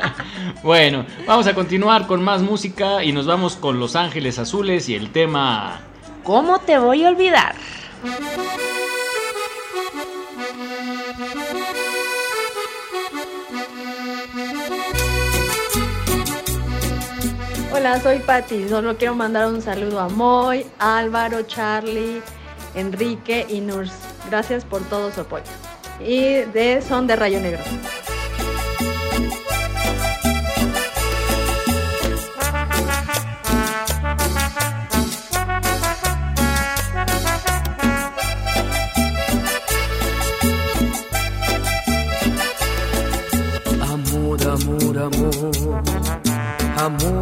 [0.62, 4.94] bueno, vamos a continuar con más música y nos vamos con Los Ángeles Azules y
[4.94, 5.80] el tema...
[6.24, 7.54] ¿Cómo te voy a olvidar?
[17.82, 18.68] Hola, soy Patti.
[18.68, 22.22] Solo quiero mandar un saludo a Moy, Álvaro, Charlie,
[22.76, 23.90] Enrique y Nurs.
[24.30, 25.42] Gracias por todo su apoyo.
[25.98, 27.60] Y de son de Rayo Negro.
[43.82, 45.82] Amor, amor, amor,
[46.76, 47.21] amor.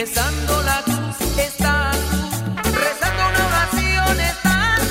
[0.00, 1.96] Besando la cruz estás,
[2.84, 4.82] rezando una oración estás,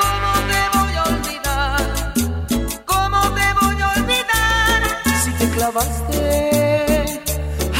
[0.00, 1.84] ¿cómo te voy a olvidar?
[2.92, 4.78] ¿Cómo te voy a olvidar?
[5.24, 6.20] Si te clavaste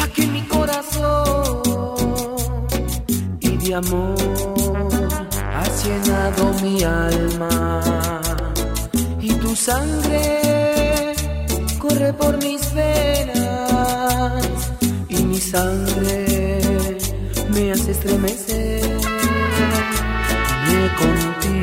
[0.02, 1.62] aquí en mi corazón
[3.38, 4.16] y de amor
[5.58, 8.20] has llenado mi alma
[9.20, 11.14] y tu sangre
[11.78, 13.15] corre por mis venas
[15.56, 16.58] sangre
[17.48, 18.82] me hace estremecer
[20.98, 21.55] contigo.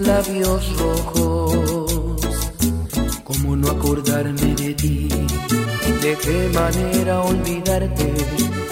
[0.00, 2.16] Labios rojos.
[3.24, 5.08] ¿Cómo no acordarme de ti?
[6.02, 8.12] ¿De qué manera olvidarte?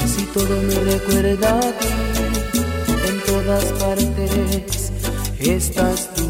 [0.07, 1.89] Si todo me recuerda a ti,
[3.09, 4.93] en todas partes
[5.41, 6.26] estás tú.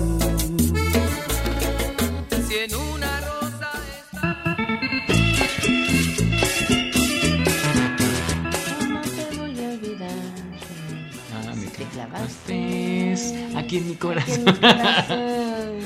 [13.76, 14.34] Aquí en mi corazón.
[14.34, 15.76] en mi corazón.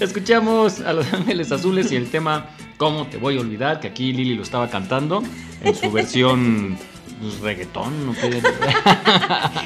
[0.00, 3.80] Escuchamos a Los Ángeles Azules y el tema ¿Cómo te voy a olvidar?
[3.80, 5.22] Que aquí Lili lo estaba cantando
[5.62, 6.76] en su versión
[7.20, 8.06] pues, reggaetón.
[8.06, 8.14] ¿no?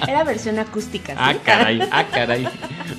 [0.06, 1.14] Era versión acústica.
[1.14, 1.18] ¿sí?
[1.20, 2.48] Ah, caray, ah, caray.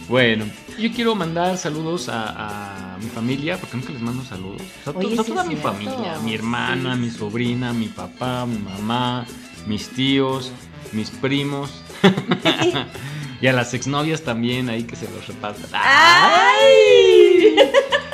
[0.10, 0.46] Bueno,
[0.78, 4.62] yo quiero mandar saludos a, a mi familia, porque nunca les mando saludos.
[4.82, 5.72] O sea, to- Oye, to- sí toda mi cierto.
[5.72, 9.26] familia, mi hermana, mi sobrina, mi papá, mi mamá,
[9.66, 10.52] mis tíos,
[10.92, 11.84] mis primos.
[13.42, 15.66] y a las exnovias también ahí que se los repartan.
[15.74, 17.56] ¡Ay!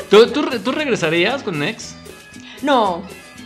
[0.10, 1.96] ¿Tú, tú, tú regresarías con un ex?
[2.62, 3.04] No,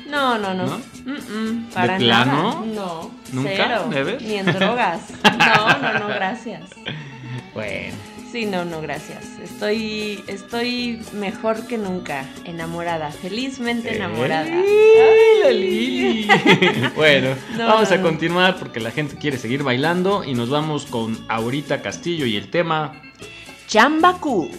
[0.07, 0.65] no, no, no.
[0.65, 0.81] ¿No?
[1.05, 2.65] Mm-mm, para ¿De plano?
[2.65, 2.65] nada.
[2.75, 3.11] No.
[3.31, 3.51] ¿Nunca?
[3.55, 3.85] Cero.
[3.89, 4.21] ¿Never?
[4.21, 5.01] Ni en drogas.
[5.23, 6.61] No, no, no, gracias.
[7.53, 7.95] Bueno.
[8.31, 9.25] Sí, no, no, gracias.
[9.43, 14.45] Estoy, estoy mejor que nunca, enamorada, felizmente enamorada.
[14.49, 16.27] ¡Ay, la Lili!
[16.95, 20.85] bueno, No, vamos no, a continuar porque la gente quiere seguir bailando y nos vamos
[20.85, 23.01] con Aurita Castillo y el tema
[23.67, 24.49] Chambacú.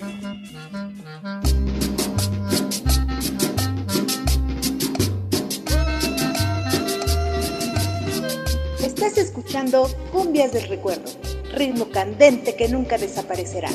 [8.85, 11.11] Estás escuchando Cumbias del Recuerdo,
[11.53, 13.68] ritmo candente que nunca desaparecerá.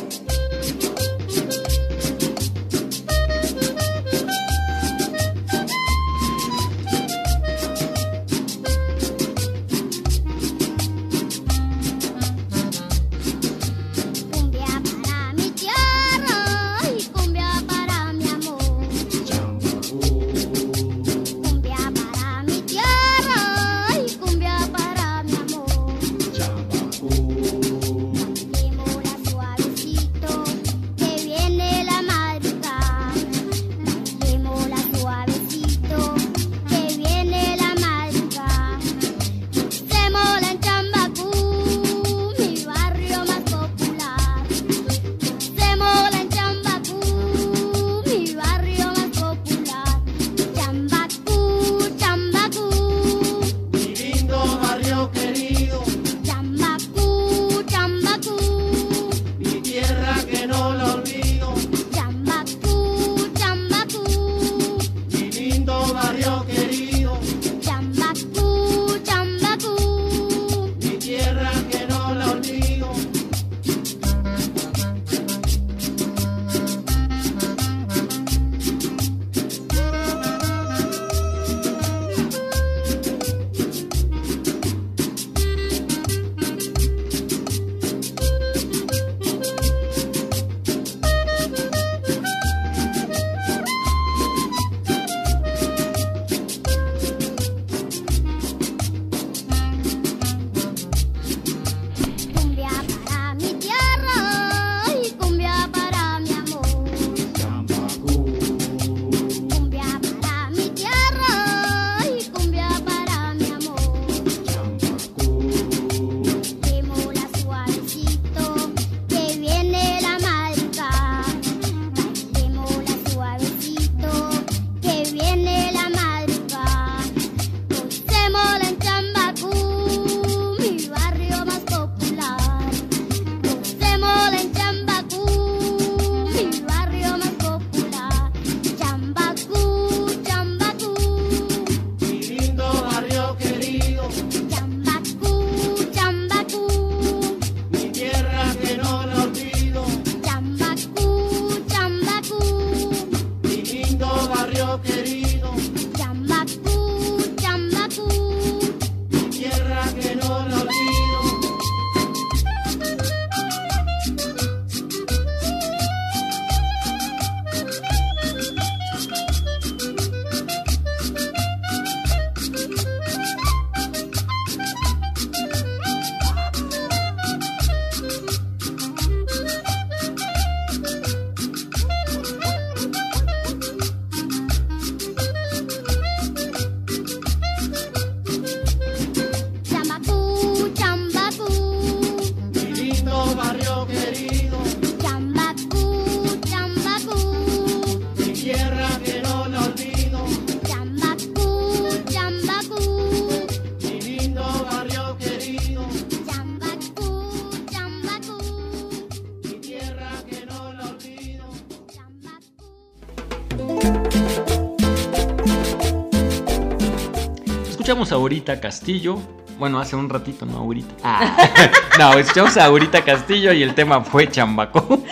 [218.47, 219.19] Aurita Castillo.
[219.59, 220.95] Bueno, hace un ratito, no ahorita.
[221.99, 225.03] no, escuchamos a Aurita Castillo y el tema fue Chambaco.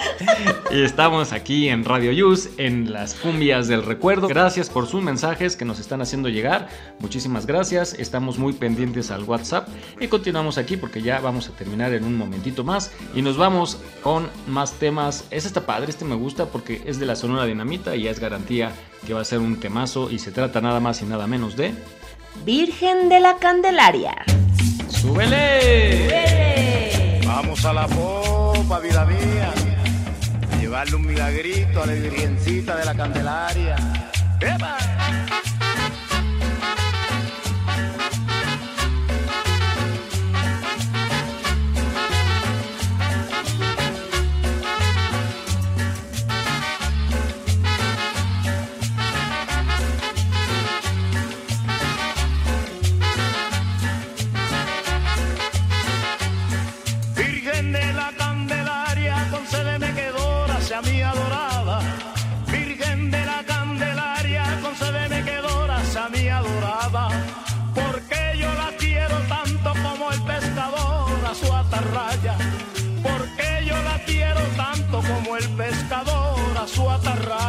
[0.72, 4.30] y estamos aquí en Radio Yus, en las cumbias del recuerdo.
[4.30, 6.70] Gracias por sus mensajes que nos están haciendo llegar.
[7.00, 7.94] Muchísimas gracias.
[7.96, 9.68] Estamos muy pendientes al WhatsApp.
[10.00, 12.94] Y continuamos aquí porque ya vamos a terminar en un momentito más.
[13.16, 15.26] Y nos vamos con más temas.
[15.30, 18.20] Este está padre, este me gusta porque es de la Sonora Dinamita y ya es
[18.22, 18.72] garantía
[19.06, 20.10] que va a ser un temazo.
[20.10, 21.74] Y se trata nada más y nada menos de.
[22.44, 24.16] Virgen de la Candelaria.
[24.90, 26.10] ¡Súbele!
[27.26, 29.54] Vamos a la popa, vida mía.
[30.52, 33.76] A llevarle un milagrito a la virgencita de la Candelaria.
[34.42, 34.95] ¡Epa!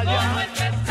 [0.00, 0.85] Atarraya.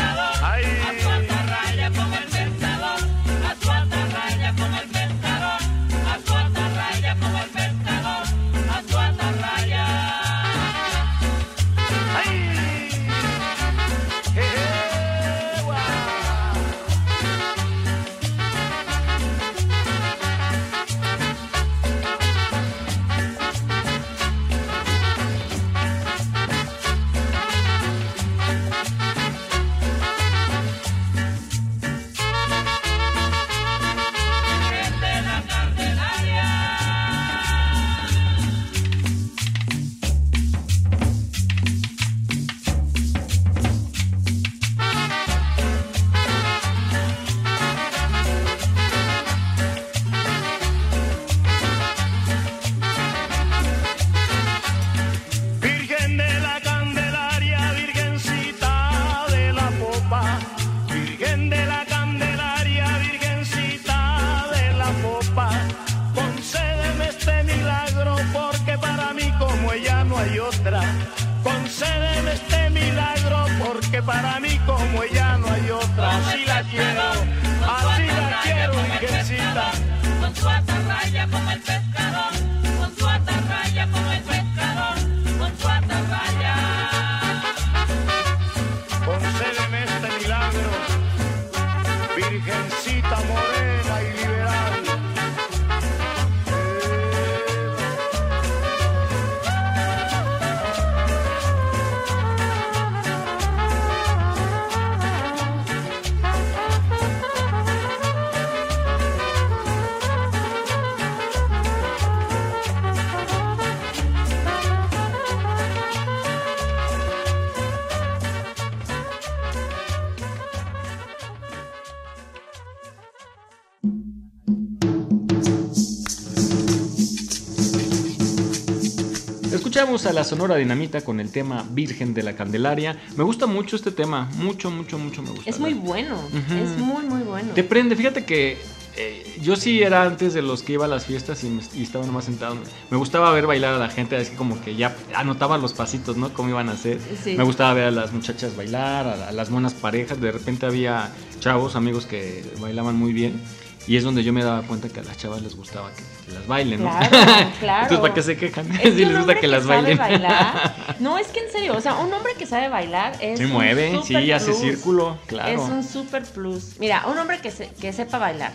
[129.86, 133.00] Escuchamos a la Sonora Dinamita con el tema Virgen de la Candelaria.
[133.16, 135.48] Me gusta mucho este tema, mucho, mucho, mucho me gusta.
[135.48, 136.16] Es muy bueno.
[136.16, 136.54] Ujú.
[136.58, 137.52] Es muy, muy bueno.
[137.54, 138.58] Te prende, fíjate que
[138.96, 141.84] eh, yo sí era antes de los que iba a las fiestas y, me- y
[141.84, 142.56] estaba nomás sentado.
[142.90, 146.34] Me gustaba ver bailar a la gente, así como que ya anotaba los pasitos, ¿no?
[146.34, 146.98] Cómo iban a hacer.
[147.22, 147.36] Sí.
[147.36, 150.20] Me gustaba ver a las muchachas bailar, a, a las buenas parejas.
[150.20, 153.40] De repente había chavos, amigos que bailaban muy bien.
[153.86, 156.46] Y es donde yo me daba cuenta que a las chavas les gustaba que, las
[156.46, 156.90] bailen, ¿no?
[156.90, 157.82] Claro, claro.
[157.84, 158.72] Entonces, ¿para qué se quejan?
[158.72, 159.98] Es si que un les gusta que las sabe bailen.
[159.98, 163.38] bailar- no, es que en serio, o sea, un hombre que sabe bailar es.
[163.38, 165.50] Se un mueve, super sí, hace círculo, claro.
[165.52, 166.78] Es un super plus.
[166.80, 168.52] Mira, un hombre que, se- que sepa bailar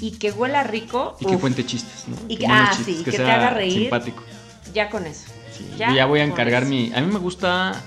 [0.00, 1.16] y que huela rico.
[1.20, 2.16] Y que cuente chistes, ¿no?
[2.28, 3.80] Y Que ah, chistes, sí, que te sea haga reír.
[3.82, 4.22] Simpático.
[4.72, 5.26] Ya con eso.
[5.78, 6.70] Yo ya voy a encargar eso.
[6.70, 6.90] mi.
[6.94, 7.82] A mí me gusta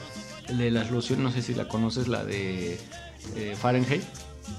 [0.47, 2.79] de las lociones, no sé si la conoces, la de
[3.35, 4.03] eh, Fahrenheit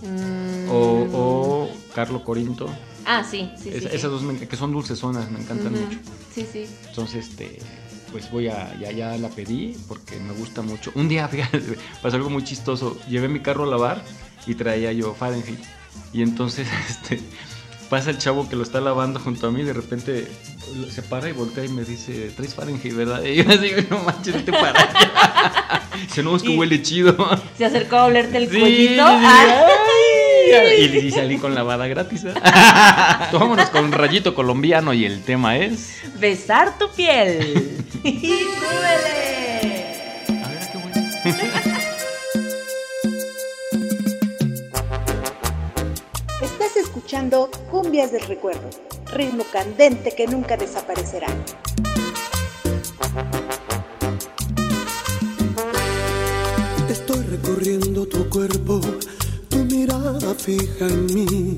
[0.03, 0.69] Mm.
[0.71, 2.69] o, o Carlo Corinto.
[3.07, 3.77] Ah, sí, sí, sí.
[3.77, 3.89] Es- sí.
[3.93, 5.99] esas dos que son dulcezonas, me encantan mucho.
[6.35, 6.67] Sí, sí.
[6.89, 7.59] Entonces, este,
[8.13, 10.91] pues voy a, ya, ya la pedí porque me gusta mucho.
[10.95, 11.61] Un día, fíjate,
[12.03, 12.99] pasó algo muy chistoso.
[13.09, 14.03] Llevé mi carro a lavar
[14.47, 15.61] y traía yo Fahrenheit.
[16.13, 17.21] Y entonces, este,
[17.95, 20.27] pasa el chavo que lo está lavando junto a mí y de repente
[20.91, 23.23] se para y voltea y me dice, traes Fahrenheit, ¿verdad?
[23.23, 25.83] Y yo así, no manches, vete para allá.
[26.03, 27.17] Dice, no, es que huele chido.
[27.57, 29.07] Se acercó a olerte el Sí, cuellito.
[30.77, 32.25] Y, y salí con lavada gratis.
[32.25, 32.35] ¿eh?
[33.33, 36.01] Vámonos con un rayito colombiano y el tema es.
[36.19, 37.79] Besar tu piel.
[38.03, 39.85] Y súbele.
[41.25, 41.84] Estás
[47.71, 48.69] Cumbias del Recuerdo,
[49.13, 51.29] ritmo candente que nunca desaparecerá.
[56.91, 58.81] Estoy recorriendo tu cuerpo,
[59.49, 61.57] tu mirada fija en mí.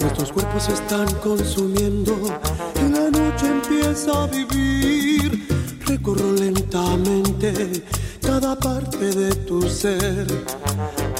[0.00, 2.16] Nuestros cuerpos se están consumiendo
[2.76, 5.46] y la noche empieza a vivir.
[5.84, 7.82] Recorro lentamente
[8.22, 10.26] cada parte de tu ser.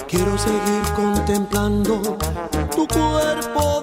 [0.09, 2.01] Quiero seguir contemplando
[2.75, 3.78] tu cuerpo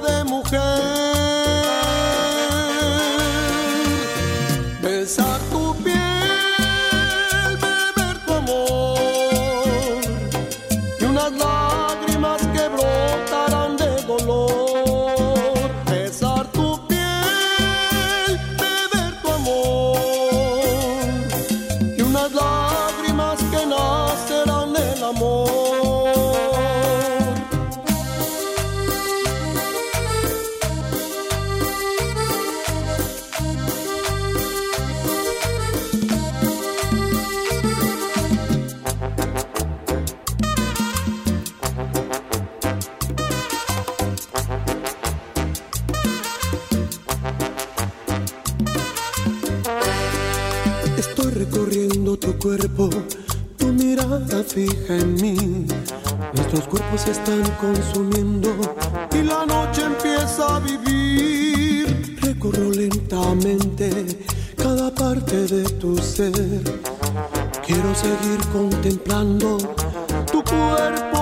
[52.36, 52.90] tu cuerpo,
[53.57, 55.66] tu mirada fija en mí.
[56.34, 58.49] Nuestros cuerpos se están consumiendo
[59.14, 62.18] y la noche empieza a vivir.
[62.22, 63.90] Recorro lentamente
[64.57, 66.62] cada parte de tu ser.
[67.66, 69.57] Quiero seguir contemplando
[70.32, 71.14] tu cuerpo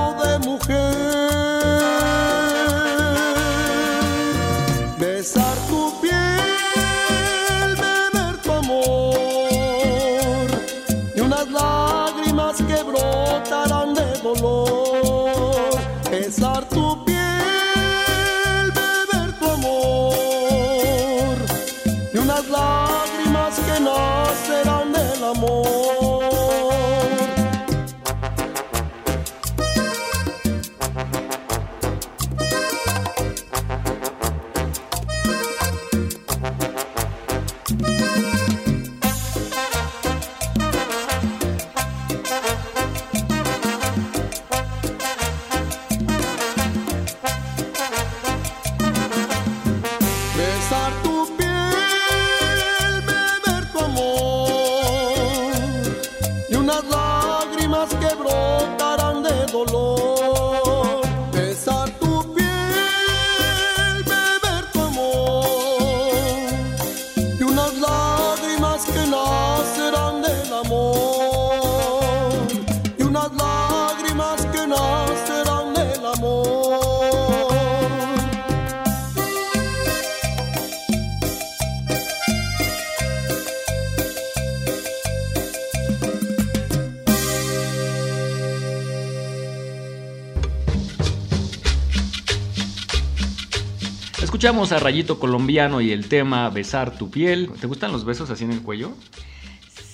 [94.73, 97.49] a Rayito Colombiano y el tema Besar tu piel.
[97.59, 98.93] ¿Te gustan los besos así en el cuello?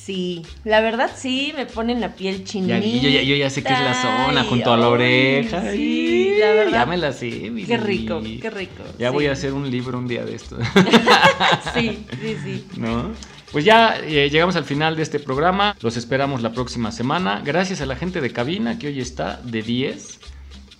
[0.10, 2.80] Sí, la verdad sí, me ponen la piel chinita.
[2.80, 5.62] Yo, ya, yo ya sé que es la zona, Ay, junto a la ay, oreja.
[5.72, 6.72] Sí, Ay, la verdad.
[6.72, 8.84] Ya me la sé, mi Qué rico, qué rico.
[8.98, 9.14] Ya sí.
[9.14, 10.58] voy a hacer un libro un día de esto.
[11.76, 12.66] Sí, sí, sí.
[12.78, 13.12] ¿No?
[13.52, 15.76] Pues ya eh, llegamos al final de este programa.
[15.82, 17.42] Los esperamos la próxima semana.
[17.44, 20.19] Gracias a la gente de cabina que hoy está de 10.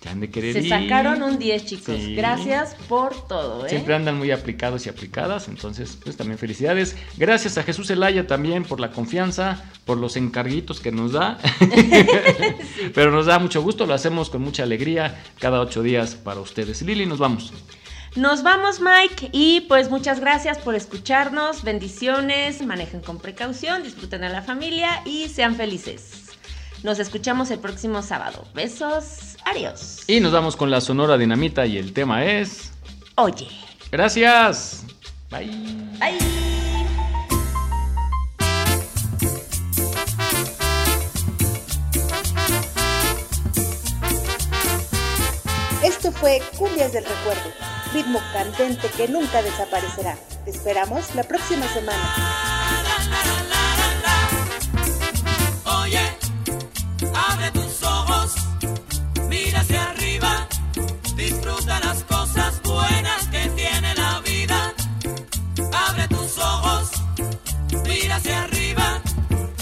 [0.02, 0.68] Ya han de querer Se ir.
[0.70, 1.96] sacaron un 10, chicos.
[1.96, 2.14] Sí.
[2.14, 3.68] Gracias por todo, ¿eh?
[3.68, 6.96] Siempre andan muy aplicados y aplicadas, entonces pues también felicidades.
[7.18, 11.38] Gracias a Jesús Elaya también por la confianza, por los encarguitos que nos da.
[12.94, 16.80] Pero nos da mucho gusto, lo hacemos con mucha alegría cada ocho días para ustedes.
[16.80, 17.52] Lili, nos vamos.
[18.16, 21.62] Nos vamos, Mike, y pues muchas gracias por escucharnos.
[21.62, 26.19] Bendiciones, manejen con precaución, disfruten a la familia y sean felices.
[26.82, 28.44] Nos escuchamos el próximo sábado.
[28.54, 30.04] Besos, adiós.
[30.06, 32.72] Y nos vamos con la Sonora Dinamita y el tema es...
[33.16, 33.48] Oye.
[33.90, 34.84] Gracias.
[35.30, 35.46] Bye.
[35.98, 36.18] Bye.
[45.82, 47.50] Esto fue Cumbias del Recuerdo,
[47.92, 50.16] ritmo candente que nunca desaparecerá.
[50.44, 53.49] Te esperamos la próxima semana.
[57.28, 58.34] Abre tus ojos,
[59.28, 60.48] mira hacia arriba,
[61.16, 64.74] disfruta las cosas buenas que tiene la vida.
[65.88, 66.90] Abre tus ojos,
[67.84, 69.00] mira hacia arriba,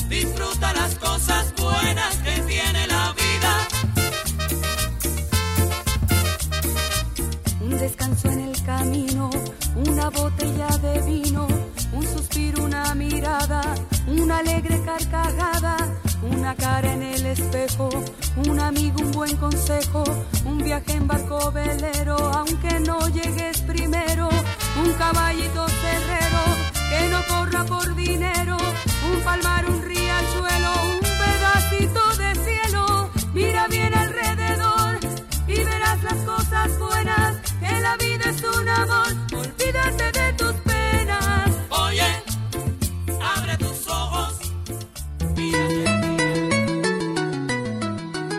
[0.09, 3.53] disfruta las cosas buenas que tiene la vida.
[7.61, 9.31] Un descanso en el camino,
[9.75, 11.49] una botella de vino,
[11.93, 13.63] un suspiro, una mirada,
[14.07, 15.98] una alegre carcajada
[16.49, 17.91] una cara en el espejo,
[18.47, 20.03] un amigo, un buen consejo,
[20.47, 24.31] un viaje en barco velero, aunque no llegues primero,
[24.83, 26.43] un caballito cerrero
[26.89, 28.57] que no corra por dinero,
[29.13, 35.01] un palmar, un riachuelo, un pedacito de cielo, mira bien alrededor
[35.49, 40.55] y verás las cosas buenas, que la vida es un amor, olvídate de tus